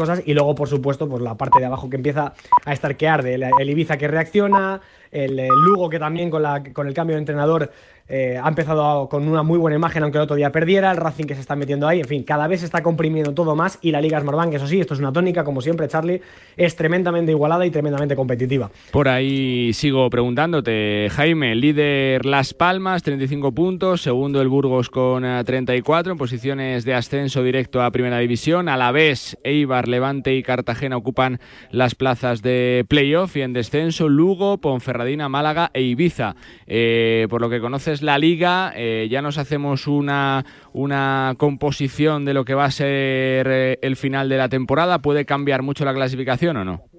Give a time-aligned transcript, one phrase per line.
[0.00, 0.22] cosas.
[0.24, 2.32] Y luego, por supuesto, pues la parte de abajo que empieza
[2.64, 3.34] a estar que arde.
[3.34, 4.80] El, Ibiza que reacciona,
[5.12, 7.70] el, el, Lugo que también con, la, con el cambio de entrenador
[8.12, 10.90] eh, ha empezado con una muy buena imagen, aunque el otro día perdiera.
[10.90, 12.00] El Racing que se está metiendo ahí.
[12.00, 13.78] En fin, cada vez se está comprimiendo todo más.
[13.82, 16.20] Y la Liga Smartbank, eso sí, esto es una tónica, como siempre, Charlie,
[16.56, 18.68] es tremendamente igualada y tremendamente competitiva.
[18.90, 24.02] Por ahí sigo preguntándote, Jaime, líder Las Palmas, 35 puntos.
[24.02, 28.68] Segundo el Burgos con 34 eh, en posiciones de ascenso directo a Primera División.
[28.68, 34.08] A la vez, Eibar, Levante y Cartagena ocupan las plazas de playoff y en descenso
[34.08, 36.36] Lugo, Ponferradina, Málaga e Ibiza.
[36.66, 42.34] Eh, por lo que conoces la liga, eh, ya nos hacemos una, una composición de
[42.34, 45.00] lo que va a ser eh, el final de la temporada.
[45.00, 46.89] ¿Puede cambiar mucho la clasificación o no?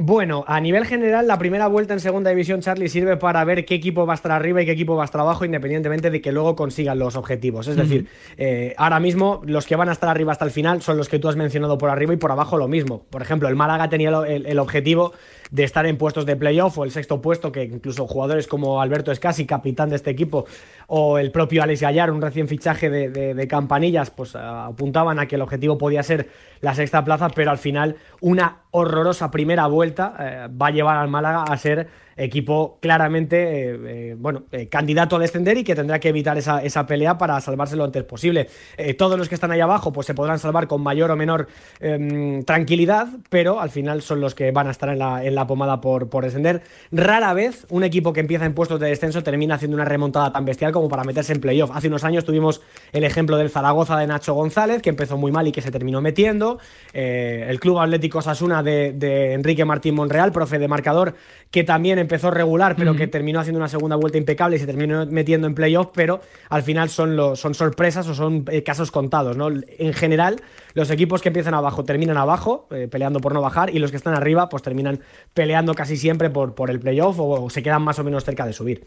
[0.00, 3.74] Bueno, a nivel general, la primera vuelta en segunda división, Charlie, sirve para ver qué
[3.74, 6.30] equipo va a estar arriba y qué equipo va a estar abajo, independientemente de que
[6.30, 7.66] luego consigan los objetivos.
[7.66, 8.06] Es decir,
[8.36, 11.18] eh, ahora mismo los que van a estar arriba hasta el final son los que
[11.18, 13.06] tú has mencionado por arriba y por abajo lo mismo.
[13.10, 15.14] Por ejemplo, el Málaga tenía el, objetivo
[15.50, 19.12] de estar en puestos de playoff o el sexto puesto, que incluso jugadores como Alberto
[19.12, 20.46] Escasi, capitán de este equipo,
[20.86, 25.42] o el propio Alex Gallar, un recién fichaje de, campanillas, pues apuntaban a que el
[25.42, 26.28] objetivo podía ser
[26.60, 31.08] la sexta plaza, pero al final una horrorosa primera vuelta eh, va a llevar al
[31.08, 36.00] Málaga a ser equipo claramente, eh, eh, bueno, eh, candidato a descender y que tendrá
[36.00, 38.48] que evitar esa, esa pelea para salvarse lo antes posible.
[38.96, 41.48] todos los que están ahí abajo, pues se podrán salvar con mayor o menor
[41.80, 45.46] em, tranquilidad, pero al final son los que van a estar en la, en la
[45.46, 46.62] pomada por, por descender.
[46.90, 50.44] Rara vez un equipo que empieza en puestos de descenso termina haciendo una remontada tan
[50.44, 51.70] bestial como para meterse en playoff.
[51.72, 52.60] Hace unos años tuvimos
[52.92, 56.00] el ejemplo del Zaragoza de Nacho González, que empezó muy mal y que se terminó
[56.00, 56.58] metiendo.
[56.92, 61.14] el Club Atlético Sasuna de, de Enrique Martín Monreal, profe de marcador,
[61.50, 65.06] que también empezó regular, pero que terminó haciendo una segunda vuelta impecable y se terminó
[65.06, 69.36] metiendo en playoff, pero al final son, los, son sorpresas o son eh, casos contados.
[69.36, 69.48] ¿no?
[69.50, 70.40] En general,
[70.74, 73.96] los equipos que empiezan abajo terminan abajo, eh, peleando por no bajar, y los que
[73.96, 75.00] están arriba, pues terminan
[75.34, 78.52] peleando casi siempre por, por el playoff o se quedan más o menos cerca de
[78.52, 78.84] subir.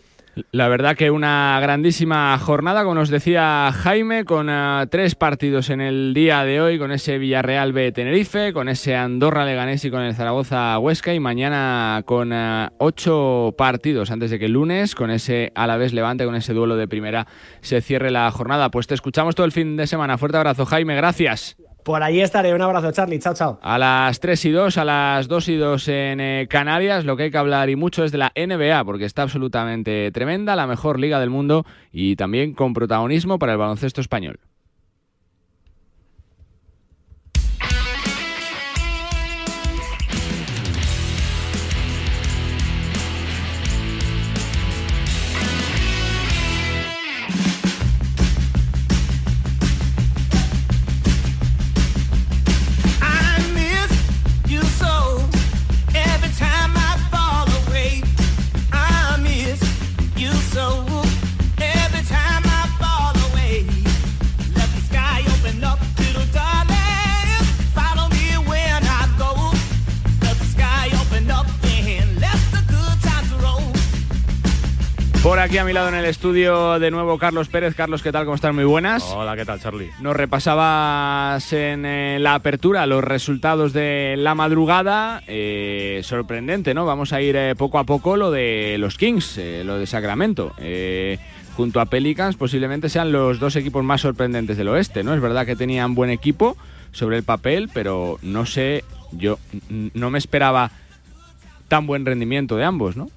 [0.51, 5.81] La verdad que una grandísima jornada, como nos decía Jaime, con eh, tres partidos en
[5.81, 10.01] el día de hoy, con ese Villarreal B Tenerife, con ese Andorra Leganés y con
[10.01, 15.11] el Zaragoza Huesca, y mañana con eh, ocho partidos antes de que el lunes, con
[15.11, 17.27] ese Alavés Levante, con ese duelo de primera,
[17.59, 18.71] se cierre la jornada.
[18.71, 20.17] Pues te escuchamos todo el fin de semana.
[20.17, 21.57] Fuerte abrazo, Jaime, gracias.
[21.83, 22.53] Por ahí estaré.
[22.53, 23.19] Un abrazo, Charlie.
[23.19, 23.59] Chao, chao.
[23.61, 27.23] A las 3 y 2, a las 2 y 2 en eh, Canarias, lo que
[27.23, 30.99] hay que hablar y mucho es de la NBA, porque está absolutamente tremenda, la mejor
[30.99, 34.39] liga del mundo y también con protagonismo para el baloncesto español.
[75.23, 77.75] Por aquí a mi lado en el estudio de nuevo Carlos Pérez.
[77.75, 78.25] Carlos, ¿qué tal?
[78.25, 78.55] ¿Cómo estás?
[78.55, 79.03] Muy buenas.
[79.03, 79.91] Hola, ¿qué tal, Charlie?
[79.99, 85.21] Nos repasabas en eh, la apertura los resultados de la madrugada.
[85.27, 86.87] Eh, sorprendente, ¿no?
[86.87, 90.55] Vamos a ir eh, poco a poco lo de los Kings, lo de Sacramento.
[91.55, 95.13] junto a Pelicans posiblemente sean los dos equipos más sorprendentes del oeste, ¿no?
[95.13, 96.57] Es verdad que tenían buen equipo
[96.93, 99.37] sobre el papel, pero no sé, yo
[99.69, 100.71] no me esperaba
[101.67, 103.11] tan buen rendimiento de ambos, ¿no?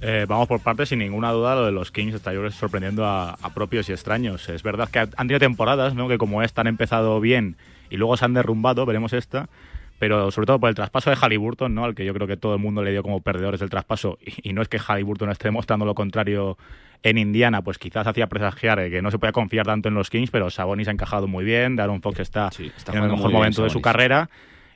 [0.00, 3.88] Eh, vamos por partes, sin ninguna duda, lo de los Kings está sorprendiendo a, propios
[3.88, 4.48] y extraños.
[4.48, 6.08] Es verdad que han tenido temporadas ¿no?
[6.08, 7.56] que como esta han empezado bien
[7.88, 9.48] y luego se han derrumbado, veremos esta,
[9.98, 11.84] pero sobre todo por el traspaso de Halliburton, ¿no?
[11.84, 14.52] al que yo creo que todo el mundo le dio como perdedores del traspaso, y,
[14.52, 16.58] no es que Halliburton esté demostrando lo contrario
[17.02, 20.10] en Indiana, pues quizás hacía presagiar eh, que no se podía confiar tanto en los
[20.10, 23.62] Kings, pero Sabonis ha encajado muy bien, Darren Fox está, está en el mejor momento
[23.62, 24.28] de su carrera.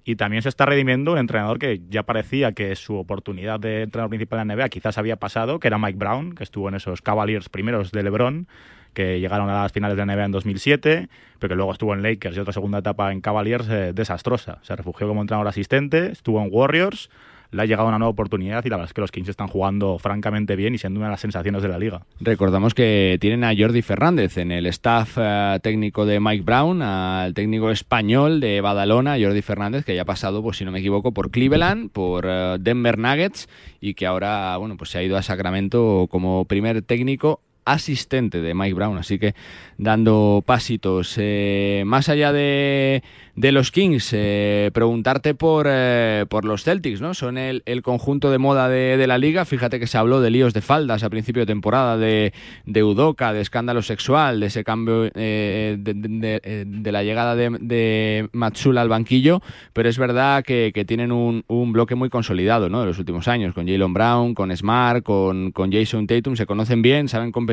[0.05, 4.11] Y también se está redimiendo un entrenador que ya parecía que su oportunidad de entrenador
[4.11, 7.03] principal en la NBA quizás había pasado, que era Mike Brown, que estuvo en esos
[7.03, 8.49] Cavaliers primeros de LeBron,
[8.95, 11.09] que llegaron a las finales de la NBA en 2007,
[11.39, 14.59] pero que luego estuvo en Lakers y otra segunda etapa en Cavaliers eh, desastrosa.
[14.63, 17.11] Se refugió como entrenador asistente, estuvo en Warriors
[17.51, 19.99] le ha llegado una nueva oportunidad y la verdad es que los Kings están jugando
[19.99, 22.03] francamente bien y siendo una de las sensaciones de la liga.
[22.21, 27.35] Recordamos que tienen a Jordi Fernández en el staff eh, técnico de Mike Brown, al
[27.35, 31.13] técnico español de Badalona, Jordi Fernández, que ya ha pasado, pues si no me equivoco,
[31.13, 33.49] por Cleveland, por eh, Denver Nuggets
[33.81, 38.55] y que ahora, bueno, pues se ha ido a Sacramento como primer técnico asistente de
[38.55, 39.35] Mike Brown, así que
[39.79, 41.15] dando pasitos.
[41.19, 43.03] Eh, más allá de,
[43.35, 47.15] de los Kings, eh, preguntarte por, eh, por los Celtics, ¿no?
[47.15, 49.45] Son el, el conjunto de moda de, de, la liga.
[49.45, 52.33] Fíjate que se habló de líos de faldas a principio de temporada, de,
[52.67, 58.89] de Udoca, de escándalo sexual, de ese cambio de, de, la llegada de, Matsula al
[58.89, 59.41] banquillo,
[59.73, 62.81] pero es verdad que, que tienen un, un, bloque muy consolidado, ¿no?
[62.81, 66.83] De los últimos años, con Jalen Brown, con Smart, con, con Jason Tatum, se conocen
[66.83, 67.50] bien, saben competir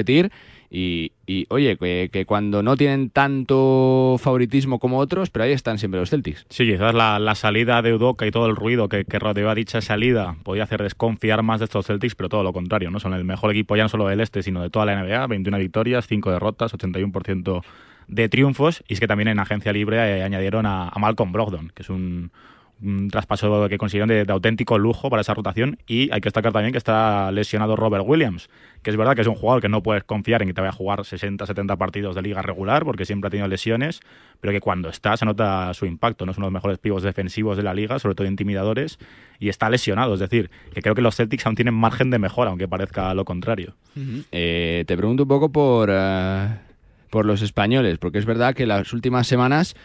[0.70, 6.00] y, y oye, que, cuando no tienen tanto favoritismo como otros, pero ahí están siempre
[6.00, 6.46] los Celtics.
[6.50, 9.56] Sí, quizás la, la salida de Udoca y todo el ruido que, que rodeó a
[9.56, 13.00] dicha salida podía hacer desconfiar más de estos Celtics, pero todo lo contrario, ¿no?
[13.00, 15.58] Son el mejor equipo ya no solo del este, sino de toda la NBA, 21
[15.58, 17.64] victorias, 5 derrotas, 81%
[18.10, 21.84] de triunfos, y es que también en agencia libre eh, añadieron a Malcolm Brogdon, que
[21.84, 22.32] es un
[22.82, 25.78] un traspaso que consiguieron de, auténtico lujo para esa rotación.
[25.88, 28.50] Y hay que destacar también que está lesionado Robert Williams,
[28.84, 30.70] que es verdad que es un jugador que no puedes confiar en que te vaya
[30.70, 34.02] a jugar 60-70 partidos de liga regular porque siempre ha tenido lesiones,
[34.40, 37.04] pero que cuando está se nota su impacto, no es uno de los mejores pivos
[37.04, 39.00] defensivos de la liga, sobre todo intimidadores,
[39.40, 42.50] y está lesionado, es decir, que creo que los Celtics aún tienen margen de mejora,
[42.50, 43.76] aunque parezca lo contrario.
[44.32, 46.56] Eh, te pregunto un poco por, uh,
[47.10, 49.76] por los españoles, porque es verdad que las últimas semanas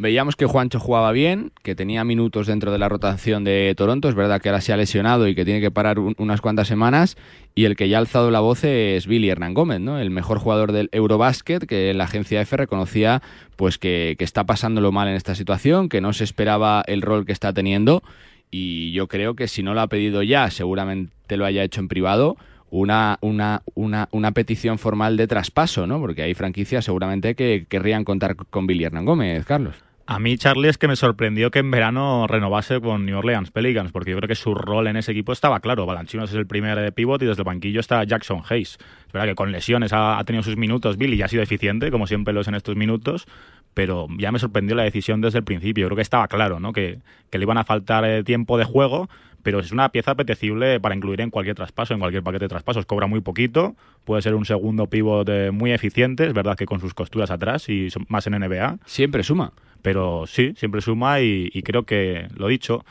[0.00, 4.08] Veíamos que Juancho jugaba bien, que tenía minutos dentro de la rotación de Toronto.
[4.08, 6.68] Es verdad que ahora se ha lesionado y que tiene que parar un, unas cuantas
[6.68, 7.16] semanas.
[7.56, 9.98] Y el que ya ha alzado la voz es Billy Hernán Gómez, ¿no?
[9.98, 13.22] el mejor jugador del Eurobasket, que la agencia F reconocía
[13.56, 17.26] pues que, que está pasándolo mal en esta situación, que no se esperaba el rol
[17.26, 18.04] que está teniendo.
[18.52, 21.88] Y yo creo que si no lo ha pedido ya, seguramente lo haya hecho en
[21.88, 22.36] privado
[22.70, 25.98] una, una, una, una, petición formal de traspaso, ¿no?
[25.98, 29.87] Porque hay franquicias seguramente que querrían contar con Billy Hernán Gómez, Carlos.
[30.10, 33.92] A mí, Charlie, es que me sorprendió que en verano renovase con New Orleans Pelicans,
[33.92, 35.84] porque yo creo que su rol en ese equipo estaba claro.
[35.84, 38.78] Balanchinos es el primer pivot y desde el banquillo está Jackson Hayes.
[39.06, 42.06] Es verdad que con lesiones ha, tenido sus minutos Billy y ha sido eficiente, como
[42.06, 43.26] siempre lo es en estos minutos,
[43.74, 45.82] pero ya me sorprendió la decisión desde el principio.
[45.82, 46.72] Yo creo que estaba claro, ¿no?
[46.72, 47.00] Que,
[47.30, 49.10] que le iban a faltar eh, tiempo de juego,
[49.48, 52.84] pero es una pieza apetecible para incluir en cualquier traspaso, en cualquier paquete de traspasos.
[52.84, 56.92] Cobra muy poquito, puede ser un segundo pivot muy eficiente, es verdad que con sus
[56.92, 58.76] costuras atrás y más en NBA.
[58.84, 59.54] Siempre suma.
[59.80, 62.84] Pero sí, siempre suma y, y creo que, lo dicho,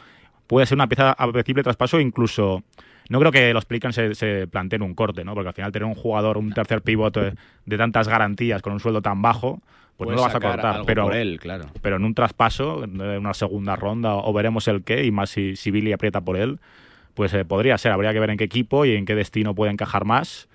[0.48, 2.64] puede ser una pieza apetecible de traspaso incluso...
[3.10, 5.36] No creo que los Pelicans se, se, planteen un corte, ¿no?
[5.36, 7.36] Porque al final tener un jugador, un tercer pivot de,
[7.68, 9.62] de tantas garantías con un sueldo tan bajo,
[9.98, 10.84] pues no lo vas a cortar.
[10.86, 11.66] Pero, él, claro.
[11.82, 15.56] pero en un traspaso, en una segunda ronda, o veremos el qué, y más si,
[15.56, 16.60] si Billy aprieta por él,
[17.16, 17.92] pues eh, podría ser.
[17.92, 20.48] Habría que ver en qué equipo y en qué destino puede encajar más.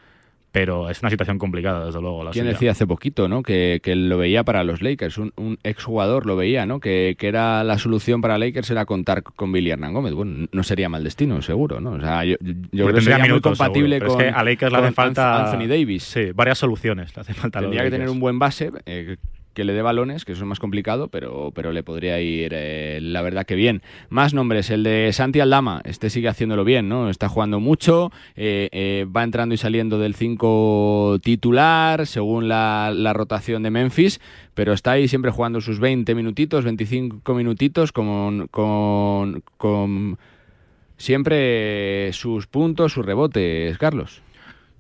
[0.53, 2.23] Pero es una situación complicada, desde luego.
[2.23, 2.53] La ¿Quién suya.
[2.53, 3.43] decía hace poquito, no?
[3.43, 6.79] Que, que, lo veía para los Lakers, un, un exjugador lo veía, ¿no?
[6.79, 10.13] Que, que, era la solución para Lakers era contar con Billy Hernán Gómez.
[10.13, 11.93] Bueno, no sería mal destino, seguro, ¿no?
[11.93, 12.37] O sea, yo,
[12.71, 15.45] yo creo que sería minutos, muy compatible con, es que a Lakers le hace falta
[15.45, 16.03] Anthony Davis.
[16.03, 17.17] Sí, varias soluciones.
[17.17, 19.17] Le hace falta Tendría que tener un buen base, eh,
[19.55, 22.99] que le dé balones, que eso es más complicado, pero, pero le podría ir, eh,
[23.03, 23.83] la verdad que bien.
[24.09, 27.11] Más nombres, el de Santi Aldama, este sigue haciéndolo bien, ¿no?
[27.11, 33.13] Está jugando mucho, eh, eh, va entrando y saliendo del 5 titular, según la, la,
[33.13, 34.21] rotación de Memphis,
[34.55, 40.19] pero está ahí siempre jugando sus 20 minutitos, 25 minutitos, con, con, con
[40.97, 44.22] siempre sus puntos, sus rebotes, Carlos.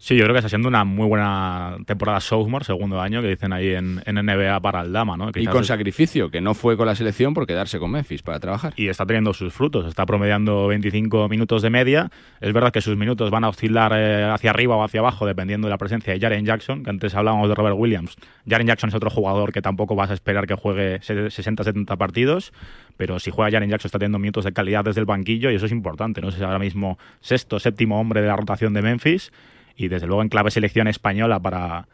[0.02, 3.52] Sí, yo creo que está siendo una muy buena temporada Sophomore, segundo año, que dicen
[3.52, 5.30] ahí en, en NBA para Aldama, ¿no?
[5.32, 5.68] y con es...
[5.68, 8.74] sacrificio, que no fue con la selección por quedarse con Memphis para trabajar.
[8.74, 12.10] Y está teniendo sus frutos, está promediando 25 minutos de media.
[12.40, 15.68] Es verdad que sus minutos van a oscilar eh, hacia arriba o hacia abajo, dependiendo
[15.68, 18.16] de la presencia de Jaren Jackson, que antes hablábamos de Robert Williams.
[18.48, 22.52] Jaren Jackson es otro jugador que tampoco vas a esperar que juegue 60-70 partidos,
[22.96, 25.66] pero si juega Jaren Jackson está teniendo minutos de calidad desde el banquillo y eso
[25.66, 26.30] es importante, ¿no?
[26.30, 29.30] Es ahora mismo sexto, séptimo hombre de la rotación de Memphis
[29.76, 31.86] y desde luego en clave selección española para,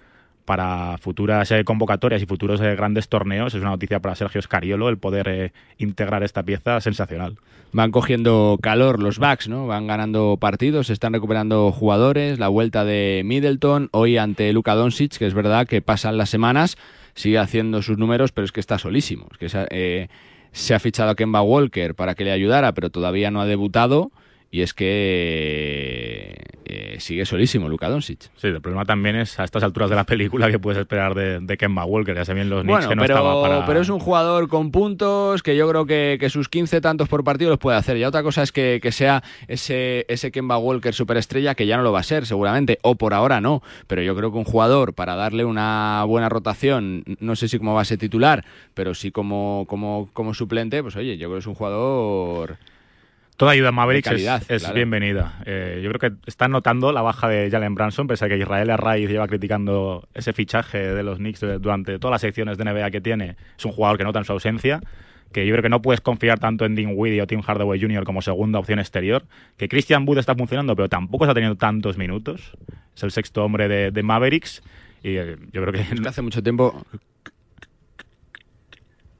[0.49, 3.55] para futuras eh, convocatorias y futuros eh, grandes torneos.
[3.55, 7.37] Es una noticia para Sergio Scariolo el poder eh, integrar esta pieza sensacional.
[7.73, 9.67] Van cogiendo calor los backs, ¿no?
[9.67, 12.39] Van ganando partidos, se están recuperando jugadores.
[12.39, 16.79] La vuelta de Middleton hoy ante Luka Doncic, que es verdad que pasan las semanas,
[17.13, 19.29] sigue haciendo sus números, pero es que está solísimo.
[19.31, 20.09] Es que se,
[20.53, 24.13] se ha fichado a Kemba Walker para que le ayudara, pero todavía no ha debutado.
[24.51, 28.31] Y es que eh, sigue solísimo Luka Doncic.
[28.37, 31.41] Sí, el problema también es a estas alturas de la película que puedes esperar de,
[31.41, 32.15] de Kemba Walker.
[32.15, 33.67] Ya se bien los Knicks bueno, que no pero, estaba para...
[33.67, 37.25] pero es un jugador con puntos que yo creo que, que, sus 15 tantos por
[37.25, 37.99] partido los puede hacer.
[37.99, 41.83] Ya otra cosa es que, que sea ese, ese Kemba Walker superestrella que ya no
[41.83, 43.63] lo va a ser seguramente, o por ahora no.
[43.87, 47.75] Pero yo creo que un jugador para darle una buena rotación, no sé si como
[47.75, 51.55] base titular, pero sí como, como, como suplente, pues oye, yo creo que es un
[51.55, 52.57] jugador
[53.39, 54.11] Toda ayuda a Mavericks
[54.49, 55.39] es, bienvenida.
[55.47, 58.69] Eh, yo creo que están notando la baja de Jalen Branson, pese a que Israel
[58.69, 63.01] Arraiz lleva criticando ese fichaje de los Knicks durante todas las secciones de NBA que
[63.01, 63.37] tiene.
[63.57, 64.81] Es un jugador que nota en su ausencia
[65.31, 68.03] que yo creo que no puedes confiar tanto en Dean Weedy o Tim Hardaway Jr.
[68.03, 69.25] como segunda opción exterior,
[69.57, 72.57] que Christian Wood está funcionando, pero tampoco está teniendo tantos minutos.
[72.97, 74.63] Es el sexto hombre de, Mavericks
[75.03, 76.09] y eh, yo creo que...
[76.09, 76.85] Hace mucho tiempo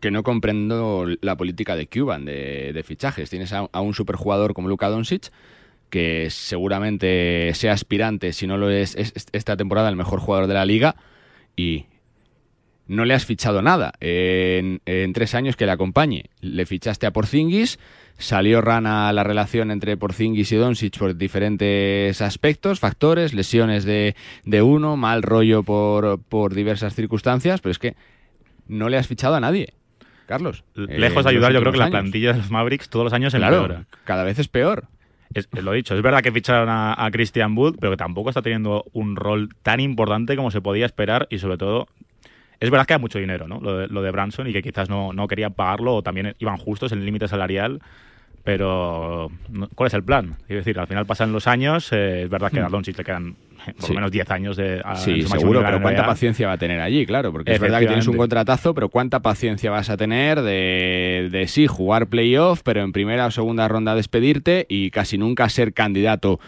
[0.01, 3.31] que no comprendo la política de Cuban de, fichajes.
[3.31, 5.31] Tienes a, un superjugador como Luka Doncic,
[5.91, 10.67] que seguramente sea aspirante, si no lo es, esta temporada el mejor jugador de la
[10.67, 10.97] liga,
[11.57, 11.87] y
[12.87, 14.81] no le has fichado nada en,
[15.13, 16.31] tres años que le acompañe.
[16.41, 17.79] Le fichaste a Porzingis,
[18.19, 24.15] salió rana la relación entre Porzingis y Doncic por diferentes aspectos, factores, lesiones de,
[24.45, 27.97] de uno, mal rollo por, por diversas circunstancias, pero es que
[28.69, 29.75] no le has fichado a nadie.
[30.29, 30.63] Carlos.
[30.75, 33.87] Lejos de ayudar, yo creo que la plantilla de los Mavericks todos los años empeora.
[34.05, 34.85] cada vez es peor.
[35.35, 38.85] Es, lo dicho, es verdad que ficharon a, Christian Wood, pero que tampoco está teniendo
[38.93, 41.89] un rol tan importante como se podía esperar y sobre todo
[42.61, 43.61] es verdad que hay mucho dinero, ¿no?
[43.61, 47.01] Lo de, Branson y que quizás no, no querían pagarlo o también iban justos en
[47.01, 47.81] el límite salarial
[48.49, 49.31] pero
[49.75, 50.37] ¿cuál es el plan?
[50.49, 52.73] Es decir, al final pasan los años, eh, es verdad que a hmm.
[52.73, 53.37] Doncic le quedan
[53.79, 57.07] por lo menos 10 años de Sí, seguro, pero ¿cuánta paciencia va a tener allí?
[57.07, 61.29] Claro, porque es verdad que tienes un contratazo, pero ¿cuánta paciencia vas a tener de,
[61.31, 65.73] de sí, jugar playoff, pero en primera o segunda ronda despedirte y casi nunca ser
[65.73, 66.41] candidato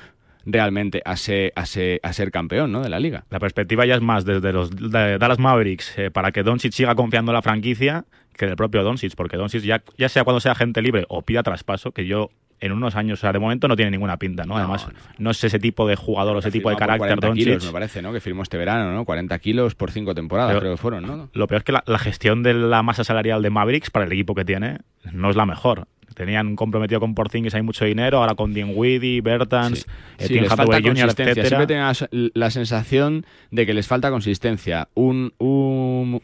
[0.47, 2.83] realmente a ser, a ser, a ser campeón ¿no?
[2.83, 3.25] de la liga.
[3.31, 7.33] La perspectiva ya es más desde los Dallas Mavericks eh, para que Doncic siga confiando
[7.33, 8.05] en la franquicia
[8.37, 11.43] que del propio Doncic, porque Doncic ya, ya sea cuando sea gente libre o pida
[11.43, 14.57] traspaso, que yo en unos años, o sea, de momento no tiene ninguna pinta, ¿no?
[14.57, 14.87] Además,
[15.19, 17.19] no, es ese tipo de jugador o ese tipo de carácter.
[17.19, 18.12] 40 kilos, me parece, ¿no?
[18.12, 19.05] Que firmó este verano, ¿no?
[19.05, 21.29] 40 kilos por cinco temporadas, creo que fueron, ¿no?
[21.33, 24.35] Lo peor es que la, gestión de la masa salarial de Mavericks para el equipo
[24.35, 24.79] que tiene
[25.12, 25.87] no es la mejor.
[26.14, 29.87] Tenían comprometido con Porzingis hay mucho dinero, ahora con Dinwiddie, Bertans,
[30.19, 30.38] sí.
[30.38, 34.88] Eh, Jr., Siempre tenía la sensación de que les falta consistencia.
[34.95, 36.21] Un, un,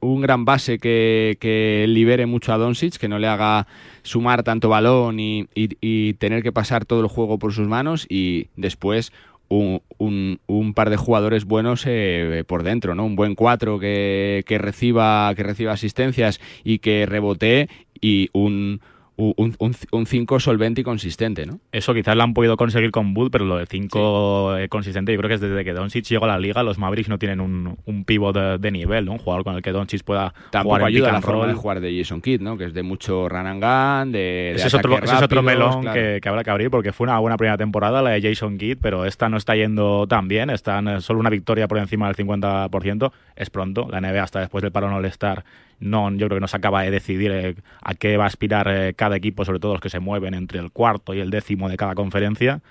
[0.00, 3.66] un, gran base que, que, libere mucho a Doncic, que no le haga
[4.02, 8.48] sumar tanto balón y, y, tener que pasar todo el juego por sus manos y
[8.56, 9.12] después
[9.48, 13.04] un, un, par de jugadores buenos eh, por dentro, ¿no?
[13.04, 17.68] Un buen cuatro que, que, reciba, que reciba asistencias y que rebote
[18.00, 18.80] y un,
[19.16, 21.60] un 5 solvente y consistente, ¿no?
[21.70, 25.18] Eso quizás lo han podido conseguir con Bull, pero lo de 5 eh, consistente, yo
[25.18, 27.76] creo que es desde que Doncic llegó a la liga, los Mavericks no tienen un,
[27.84, 29.12] un pivot de, nivel, ¿no?
[29.12, 31.96] Un jugador con el que Doncic pueda Tampoco jugar ayuda la forma de jugar de
[31.96, 32.58] Jason Kidd, ¿no?
[32.58, 35.84] Que es de mucho run and gun, de, ese, es otro, ese es otro melón
[35.92, 39.04] que, habrá que abrir, porque fue una buena primera temporada la de Jason Kidd, pero
[39.04, 43.50] esta no está yendo tan bien, están solo una victoria por encima del 50%, es
[43.50, 45.44] pronto, la NBA hasta después del parón All-Star
[45.84, 48.68] no, yo creo que no se acaba de decidir eh, a qué va a aspirar
[48.68, 51.68] eh, cada equipo, sobre todo los que se mueven entre el cuarto y el décimo
[51.68, 52.62] de cada conferencia.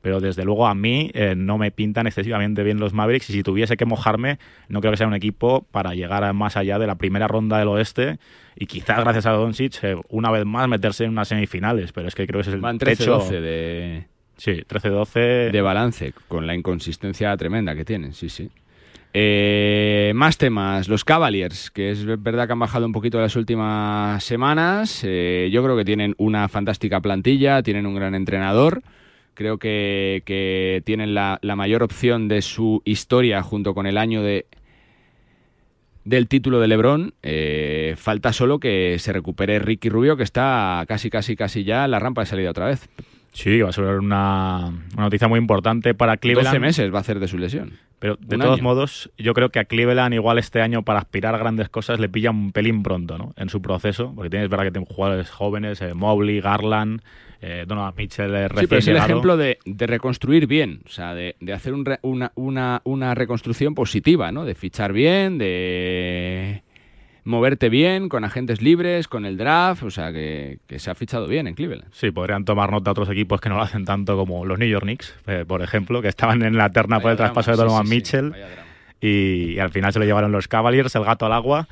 [0.00, 3.42] Pero desde luego a mí eh, no me pintan excesivamente bien los Mavericks y si
[3.42, 6.96] tuviese que mojarme, no creo que sea un equipo para llegar más allá de la
[6.96, 8.18] primera ronda del oeste
[8.56, 11.92] y quizás gracias a Doncic una vez más meterse en unas semifinales.
[11.92, 14.06] Pero es que creo que es el Van 13-12 de...
[14.36, 15.50] Sí, 13-12...
[15.52, 18.50] De balance, con la inconsistencia tremenda que tienen, sí, sí.
[19.16, 24.24] Eh, más temas, los Cavaliers, que es verdad que han bajado un poquito las últimas
[24.24, 25.02] semanas.
[25.04, 28.82] Eh, yo creo que tienen una fantástica plantilla, tienen un gran entrenador.
[29.34, 34.46] Creo que, tienen la, mayor opción de su historia junto con el año de
[36.04, 37.14] del título de LeBron.
[37.22, 41.92] Eh, falta solo que se recupere Ricky Rubio, que está casi, casi, casi ya en
[41.92, 42.88] la rampa de salida otra vez.
[43.34, 46.46] Sí, va a ser una, noticia muy importante para Cleveland.
[46.46, 47.72] 12 meses va a hacer de su lesión.
[47.98, 51.38] Pero de todos modos, yo creo que a Cleveland igual este año para aspirar a
[51.38, 53.32] grandes cosas le pilla un pelín pronto, ¿no?
[53.36, 57.00] En su proceso, porque tienes verdad que tienen jugadores jóvenes, eh, Mobley, Garland,
[57.40, 61.34] eh, Donovan Mitchell eh, Sí, pero es el ejemplo de, reconstruir bien, o sea, de,
[61.52, 64.44] hacer una, una, una reconstrucción positiva, ¿no?
[64.44, 66.62] De fichar bien, de
[67.24, 71.46] moverte bien, con agentes libres, con el draft, o sea que, se ha fichado bien
[71.46, 71.90] en Cleveland.
[71.92, 74.84] Sí, podrían tomar nota otros equipos que no lo hacen tanto como los New York
[74.84, 78.34] Knicks, eh, por ejemplo, que estaban en la terna por el traspaso de Donovan Mitchell
[79.00, 81.68] y, al final se lo llevaron los Cavaliers, el gato al agua.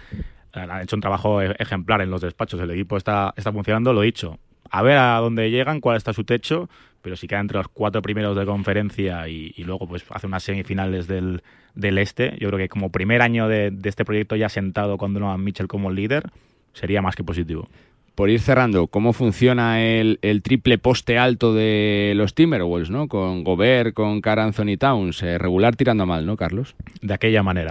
[0.54, 3.92] Eh, han hecho un trabajo e-, ejemplar en los despachos, el equipo está, está funcionando,
[3.92, 4.38] lo dicho.
[4.70, 6.68] A ver a dónde llegan, cuál está su techo,
[7.02, 11.06] pero si queda entre los cuatro primeros de conferencia y, luego pues hace unas semifinales
[11.06, 11.42] del,
[11.74, 15.42] del este, yo creo que como primer año de, este proyecto ya sentado con Donovan
[15.42, 16.30] Mitchell como líder,
[16.72, 17.68] sería más que positivo.
[18.14, 23.08] por ir cerrando, ¿cómo funciona el, triple poste alto de los Timberwolves, ¿no?
[23.08, 26.74] Con Gobert, con Car Anthony Towns, eh, regular tirando mal, ¿no, Carlos?
[27.00, 27.70] De aquella manera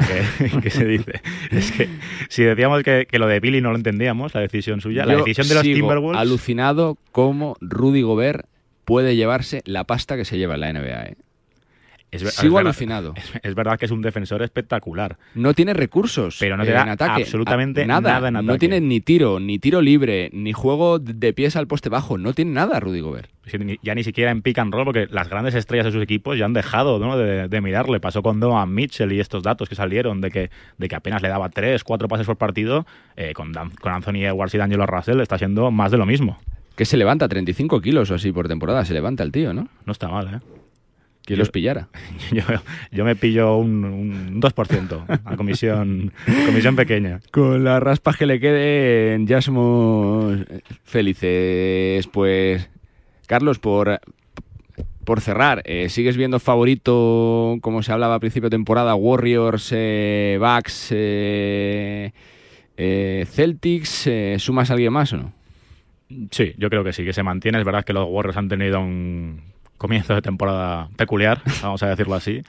[0.61, 1.21] que, se dice.
[1.51, 1.89] Es que
[2.29, 5.53] si decíamos que, lo de Billy no lo entendíamos, la decisión suya, la decisión de
[5.53, 6.19] los Timberwolves...
[6.19, 8.45] alucinado cómo Rudy Gobert
[8.85, 11.15] puede llevarse la pasta que se lleva en la NBA, ¿eh?
[12.11, 13.13] Es, Sigo alucinado.
[13.41, 15.17] Es, verdad que es un defensor espectacular.
[15.33, 16.37] No tiene recursos.
[16.39, 18.45] Pero no tiene absolutamente nada, en ataque.
[18.45, 22.17] No tiene ni tiro, ni tiro libre, ni juego de pies al poste bajo.
[22.17, 23.29] No tiene nada, Rudy Gobert.
[23.81, 26.45] ya ni siquiera en pick and roll, porque las grandes estrellas de sus equipos ya
[26.45, 28.01] han dejado de, mirarle.
[28.01, 31.29] Pasó con Donovan Mitchell y estos datos que salieron de que, de que apenas le
[31.29, 32.85] daba tres, cuatro pases por partido.
[33.15, 36.37] Eh, con, con Anthony Edwards y Daniel Russell está siendo más de lo mismo.
[36.75, 38.83] Que se levanta 35 kilos o así por temporada.
[38.83, 39.69] Se levanta el tío, ¿no?
[39.85, 40.60] No está mal, ¿eh?
[41.25, 41.87] ¿Quién los pillara?
[42.91, 46.11] Yo, me pillo un, un 2% a comisión,
[46.45, 47.19] comisión pequeña.
[47.31, 50.39] Con las raspas que le queden, ya somos
[50.83, 52.07] felices.
[52.07, 52.69] Pues,
[53.27, 54.01] Carlos, por,
[55.05, 60.37] por cerrar, eh, ¿sigues viendo favorito, como se hablaba a principio de temporada, Warriors, eh,
[60.39, 62.13] Bucks, eh,
[62.77, 64.09] eh Celtics?
[64.37, 65.33] ¿Sumas a alguien más o no?
[66.31, 67.59] Sí, yo creo que sí, que se mantiene.
[67.59, 69.50] Es verdad que los Warriors han tenido un
[69.81, 72.43] comienzo de temporada peculiar, vamos a decirlo así.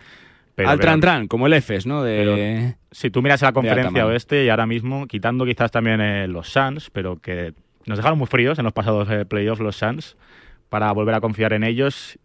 [0.54, 2.02] Pero Al tran tran, como el EFES, ¿no?
[2.02, 2.74] De...
[2.90, 6.48] si tú miras a la conferencia oeste y ahora mismo, quitando quizás también eh, los
[6.48, 7.54] Suns, pero que
[7.86, 10.18] nos dejaron muy fríos en los pasados eh, playoffs los Suns,
[10.68, 12.18] para volver a confiar en ellos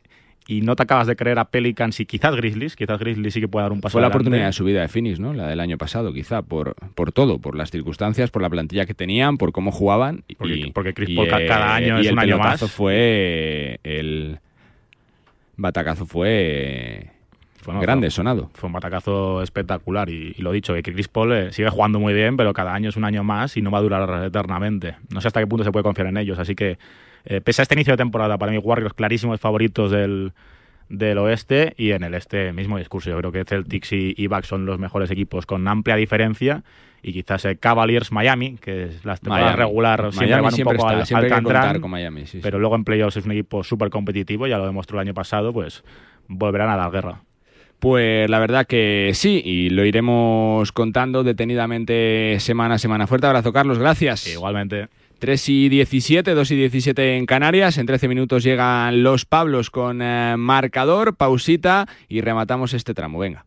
[0.46, 3.48] y no te acabas de creer a Pelicans y quizás Grizzlies, quizás Grizzlies sí que
[3.48, 5.34] puede dar un paso Fue la oportunidad de subida de Phoenix, ¿no?
[5.34, 8.94] La del año pasado, quizá, por, por todo, por las circunstancias, por la plantilla que
[8.94, 10.26] tenían, por cómo jugaban.
[10.38, 12.60] Porque, porque Chris Paul cada año es un año más.
[12.72, 14.40] fue el
[15.58, 17.10] batacazo fue,
[17.82, 18.50] grande, sonado.
[18.54, 22.38] Fue un batacazo espectacular y, lo dicho, que Chris Paul eh, sigue jugando muy bien,
[22.38, 24.96] pero cada año es un año más y no va a durar eternamente.
[25.10, 26.78] No sé hasta qué punto se puede confiar en ellos, así que
[27.26, 30.32] eh, pese a este inicio de temporada, para mí Warriors clarísimos favoritos del,
[30.90, 33.10] del oeste y en el este mismo discurso.
[33.10, 36.64] Yo creo que Celtics y, y Bucks son los mejores equipos con amplia diferencia
[37.08, 41.06] y quizás el Cavaliers Miami, que es la temporada regular siempre van un poco al,
[41.56, 45.00] al con Miami, pero luego en playoffs es un equipo súper competitivo, ya lo demostró
[45.00, 45.86] el año pasado, pues
[46.28, 47.22] volverán a la guerra.
[47.80, 53.08] Pues la verdad que sí, y lo iremos contando detenidamente semana a semana.
[53.08, 54.28] Fuerte abrazo, Carlos, gracias.
[54.28, 54.90] Igualmente.
[55.20, 57.78] 3 y 17, 2 y 17 en Canarias.
[57.78, 63.20] En 13 minutos llegan los Pablos con eh, marcador, pausita y rematamos este tramo.
[63.20, 63.47] Venga.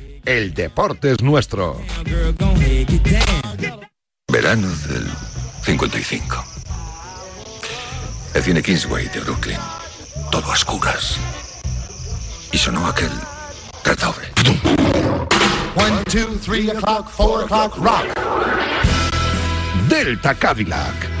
[0.25, 1.79] el deporte es nuestro.
[4.31, 5.07] Verano del
[5.63, 6.45] 55.
[8.33, 9.57] El cine Kingsway de Brooklyn.
[10.31, 11.17] Todo a oscuras.
[12.51, 13.11] Y sonó aquel
[13.83, 14.27] redoble.
[15.75, 18.07] One, two, three o'clock, four o'clock, rock.
[19.89, 21.20] Delta Cadillac.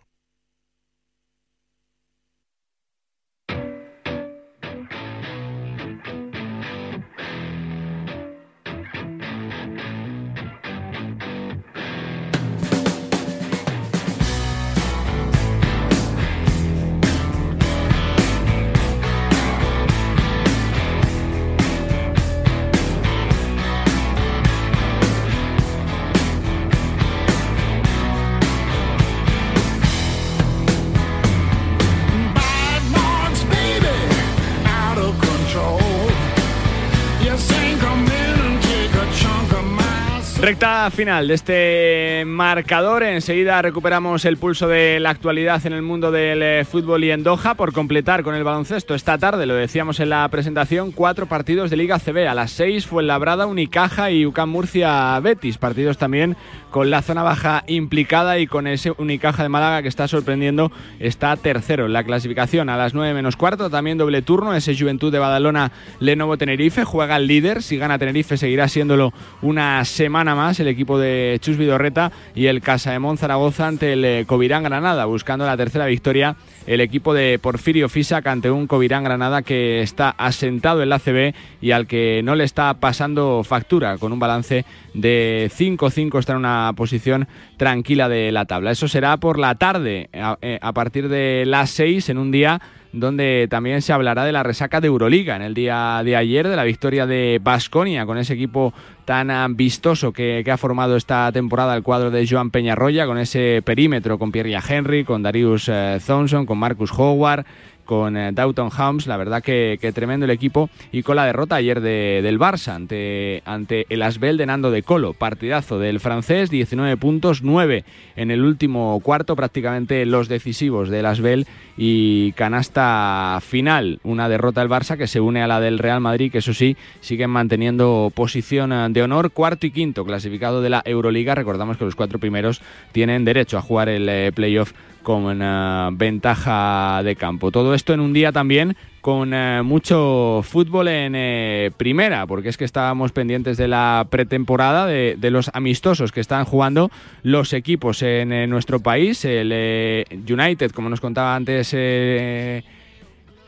[40.51, 43.03] Recta final de este marcador.
[43.03, 47.23] Enseguida recuperamos el pulso de la actualidad en el mundo del eh, fútbol y en
[47.23, 48.93] Doha por completar con el baloncesto.
[48.93, 52.27] Esta tarde, lo decíamos en la presentación, cuatro partidos de Liga CB.
[52.27, 55.57] A las seis fue Labrada, Unicaja y UCAM Murcia Betis.
[55.57, 56.35] Partidos también
[56.69, 60.69] con la zona baja implicada y con ese Unicaja de Málaga que está sorprendiendo.
[60.99, 62.67] Está tercero en la clasificación.
[62.67, 64.53] A las nueve menos cuarto también doble turno.
[64.53, 66.83] Ese Juventud de Badalona, Lenovo Tenerife.
[66.83, 67.63] Juega el líder.
[67.63, 72.61] Si gana Tenerife seguirá siéndolo una semana más el equipo de Chus Vidorreta y el
[72.61, 76.35] Casa de Monzaragoza ante el eh, Covirán Granada, buscando la tercera victoria
[76.67, 81.33] el equipo de Porfirio Fisac ante un Covirán Granada que está asentado en la CB
[81.61, 86.39] y al que no le está pasando factura con un balance de 5-5 está en
[86.39, 87.27] una posición
[87.57, 88.71] tranquila de la tabla.
[88.71, 92.61] Eso será por la tarde a, eh, a partir de las 6 en un día
[92.93, 96.55] donde también se hablará de la resaca de Euroliga en el día de ayer, de
[96.55, 98.73] la victoria de Basconia con ese equipo
[99.05, 104.19] tan vistoso que, ha formado esta temporada el cuadro de Joan Peñarroya, con ese perímetro
[104.19, 107.45] con Pierre Henry, con Darius eh, Thompson, con Marcus Howard
[107.85, 110.69] con eh, Doughton Homes, la verdad que, tremendo el equipo.
[110.91, 115.13] Y con la derrota ayer del Barça ante, ante el Asbel de Nando de Colo,
[115.13, 117.83] partidazo del francés, 19 puntos, 9
[118.15, 121.47] en el último cuarto, prácticamente los decisivos del Asbel.
[121.77, 126.31] Y canasta final, una derrota del Barça que se une a la del Real Madrid,
[126.31, 130.81] que eso sí, siguen manteniendo posición eh, de honor, cuarto y quinto clasificado de la
[130.85, 135.89] Euroliga, recordamos que los cuatro primeros tienen derecho a jugar el eh, playoff con una
[135.93, 137.51] ventaja de campo.
[137.51, 142.57] Todo esto en un día también con eh, mucho fútbol en eh, primera, porque es
[142.57, 146.91] que estábamos pendientes de la pretemporada, de, los amistosos que están jugando
[147.23, 149.25] los equipos en eh, nuestro país.
[149.25, 151.75] El United, como nos contaba antes.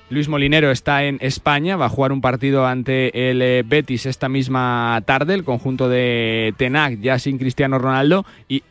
[0.10, 5.02] Luis Molinero está en España, va a jugar un partido ante el Betis esta misma
[5.06, 8.62] tarde, el conjunto de Tenac ya sin Cristiano Ronaldo y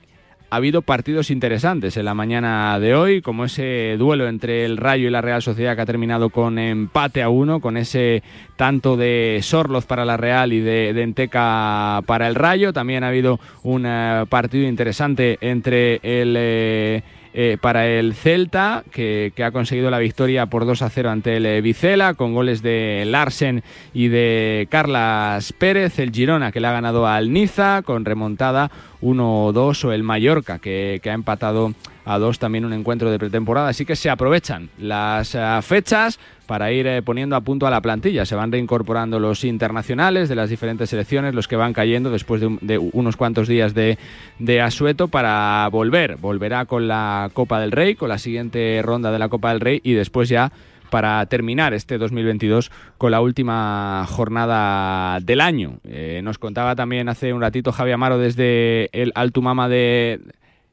[0.53, 5.09] ha habido partidos interesantes en la mañana de hoy, como ese duelo entre el Rayo
[5.09, 8.23] y la Real Sociedad que ha terminado con empate a uno, con ese
[8.57, 12.75] tanto de Sorloz para la Real y de, Enteca para el Rayo.
[12.75, 16.35] También ha habido un eh, partido interesante entre el...
[16.37, 17.03] Eh,
[17.35, 21.63] eh, para el Celta, que, ha conseguido la victoria por 2 a 0 ante el
[21.63, 23.63] Vicela, con goles de Larsen
[23.95, 25.99] y de Carlas Pérez.
[25.99, 28.71] El Girona, que le ha ganado al Niza, con remontada
[29.03, 33.69] 1-2, o el Mallorca, que, ha empatado a 2 también un encuentro de pretemporada.
[33.69, 37.81] Así que se aprovechan las eh, fechas para ir eh, poniendo a punto a la
[37.81, 38.25] plantilla.
[38.25, 42.79] Se van reincorporando los internacionales de las diferentes selecciones, los que van cayendo después de,
[42.79, 43.99] unos cuantos días de,
[44.39, 46.17] de, asueto para volver.
[46.17, 49.81] Volverá con la Copa del Rey, con la siguiente ronda de la Copa del Rey
[49.83, 50.53] y después ya
[50.93, 55.79] para terminar este 2022 con la última jornada del año.
[55.85, 60.21] Eh, nos contaba también hace un ratito Javi Amaro desde el Altumama de,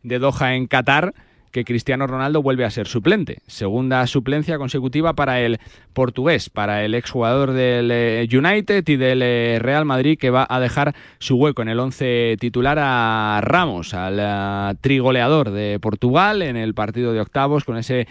[0.03, 1.13] de Doha en Qatar
[1.51, 3.39] que Cristiano Ronaldo vuelve a ser suplente.
[3.47, 5.59] Segunda suplencia consecutiva para el
[5.93, 10.59] portugués, para el exjugador del eh, United y del eh, Real Madrid que va a
[10.59, 16.55] dejar su hueco en el once titular a Ramos, al eh, trigoleador de Portugal en
[16.55, 18.07] el partido de octavos con ese,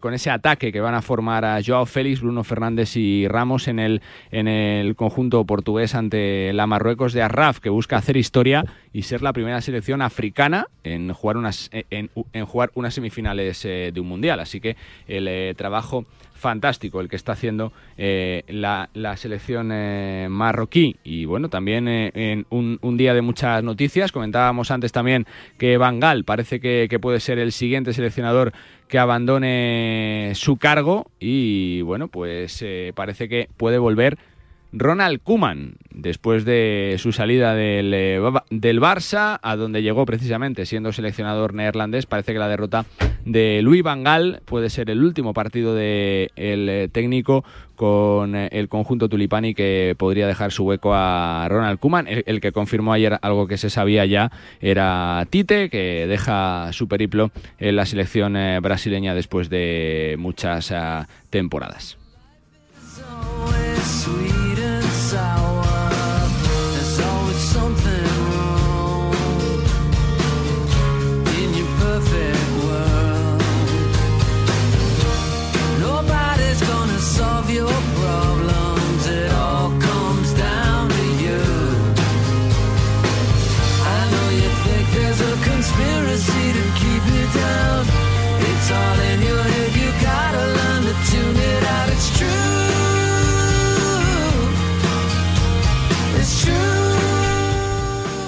[0.00, 3.78] con ese ataque que van a formar a Joao Félix, Bruno Fernández y Ramos en
[3.78, 9.02] el, en el conjunto portugués ante la Marruecos de Arraf que busca hacer historia y
[9.02, 12.10] ser la primera selección africana en jugar unas, en,
[12.52, 14.38] jugar unas semifinales eh, de un mundial.
[14.38, 14.76] Así que
[15.08, 19.68] el eh, trabajo fantástico el que está haciendo eh, la, selección
[20.30, 20.96] marroquí.
[21.04, 24.12] Y bueno, también en un, día de muchas noticias.
[24.12, 25.24] Comentábamos antes también
[25.56, 28.52] que Van Gaal parece que, que puede ser el siguiente seleccionador
[28.88, 31.10] que abandone su cargo.
[31.20, 34.18] Y bueno, pues parece que puede volver
[34.72, 40.92] Ronald Kuman, después de su salida del, eh, del, Barça, a donde llegó precisamente siendo
[40.92, 42.86] seleccionador neerlandés, parece que la derrota
[43.26, 47.44] de Louis Van Gaal puede ser el último partido del eh, técnico
[47.76, 52.06] con eh, el conjunto tulipani que podría dejar su hueco a Ronald Kuman.
[52.08, 57.30] El, que confirmó ayer algo que se sabía ya era Tite, que deja su periplo
[57.58, 60.72] en la selección brasileña después de muchas
[61.28, 61.98] temporadas.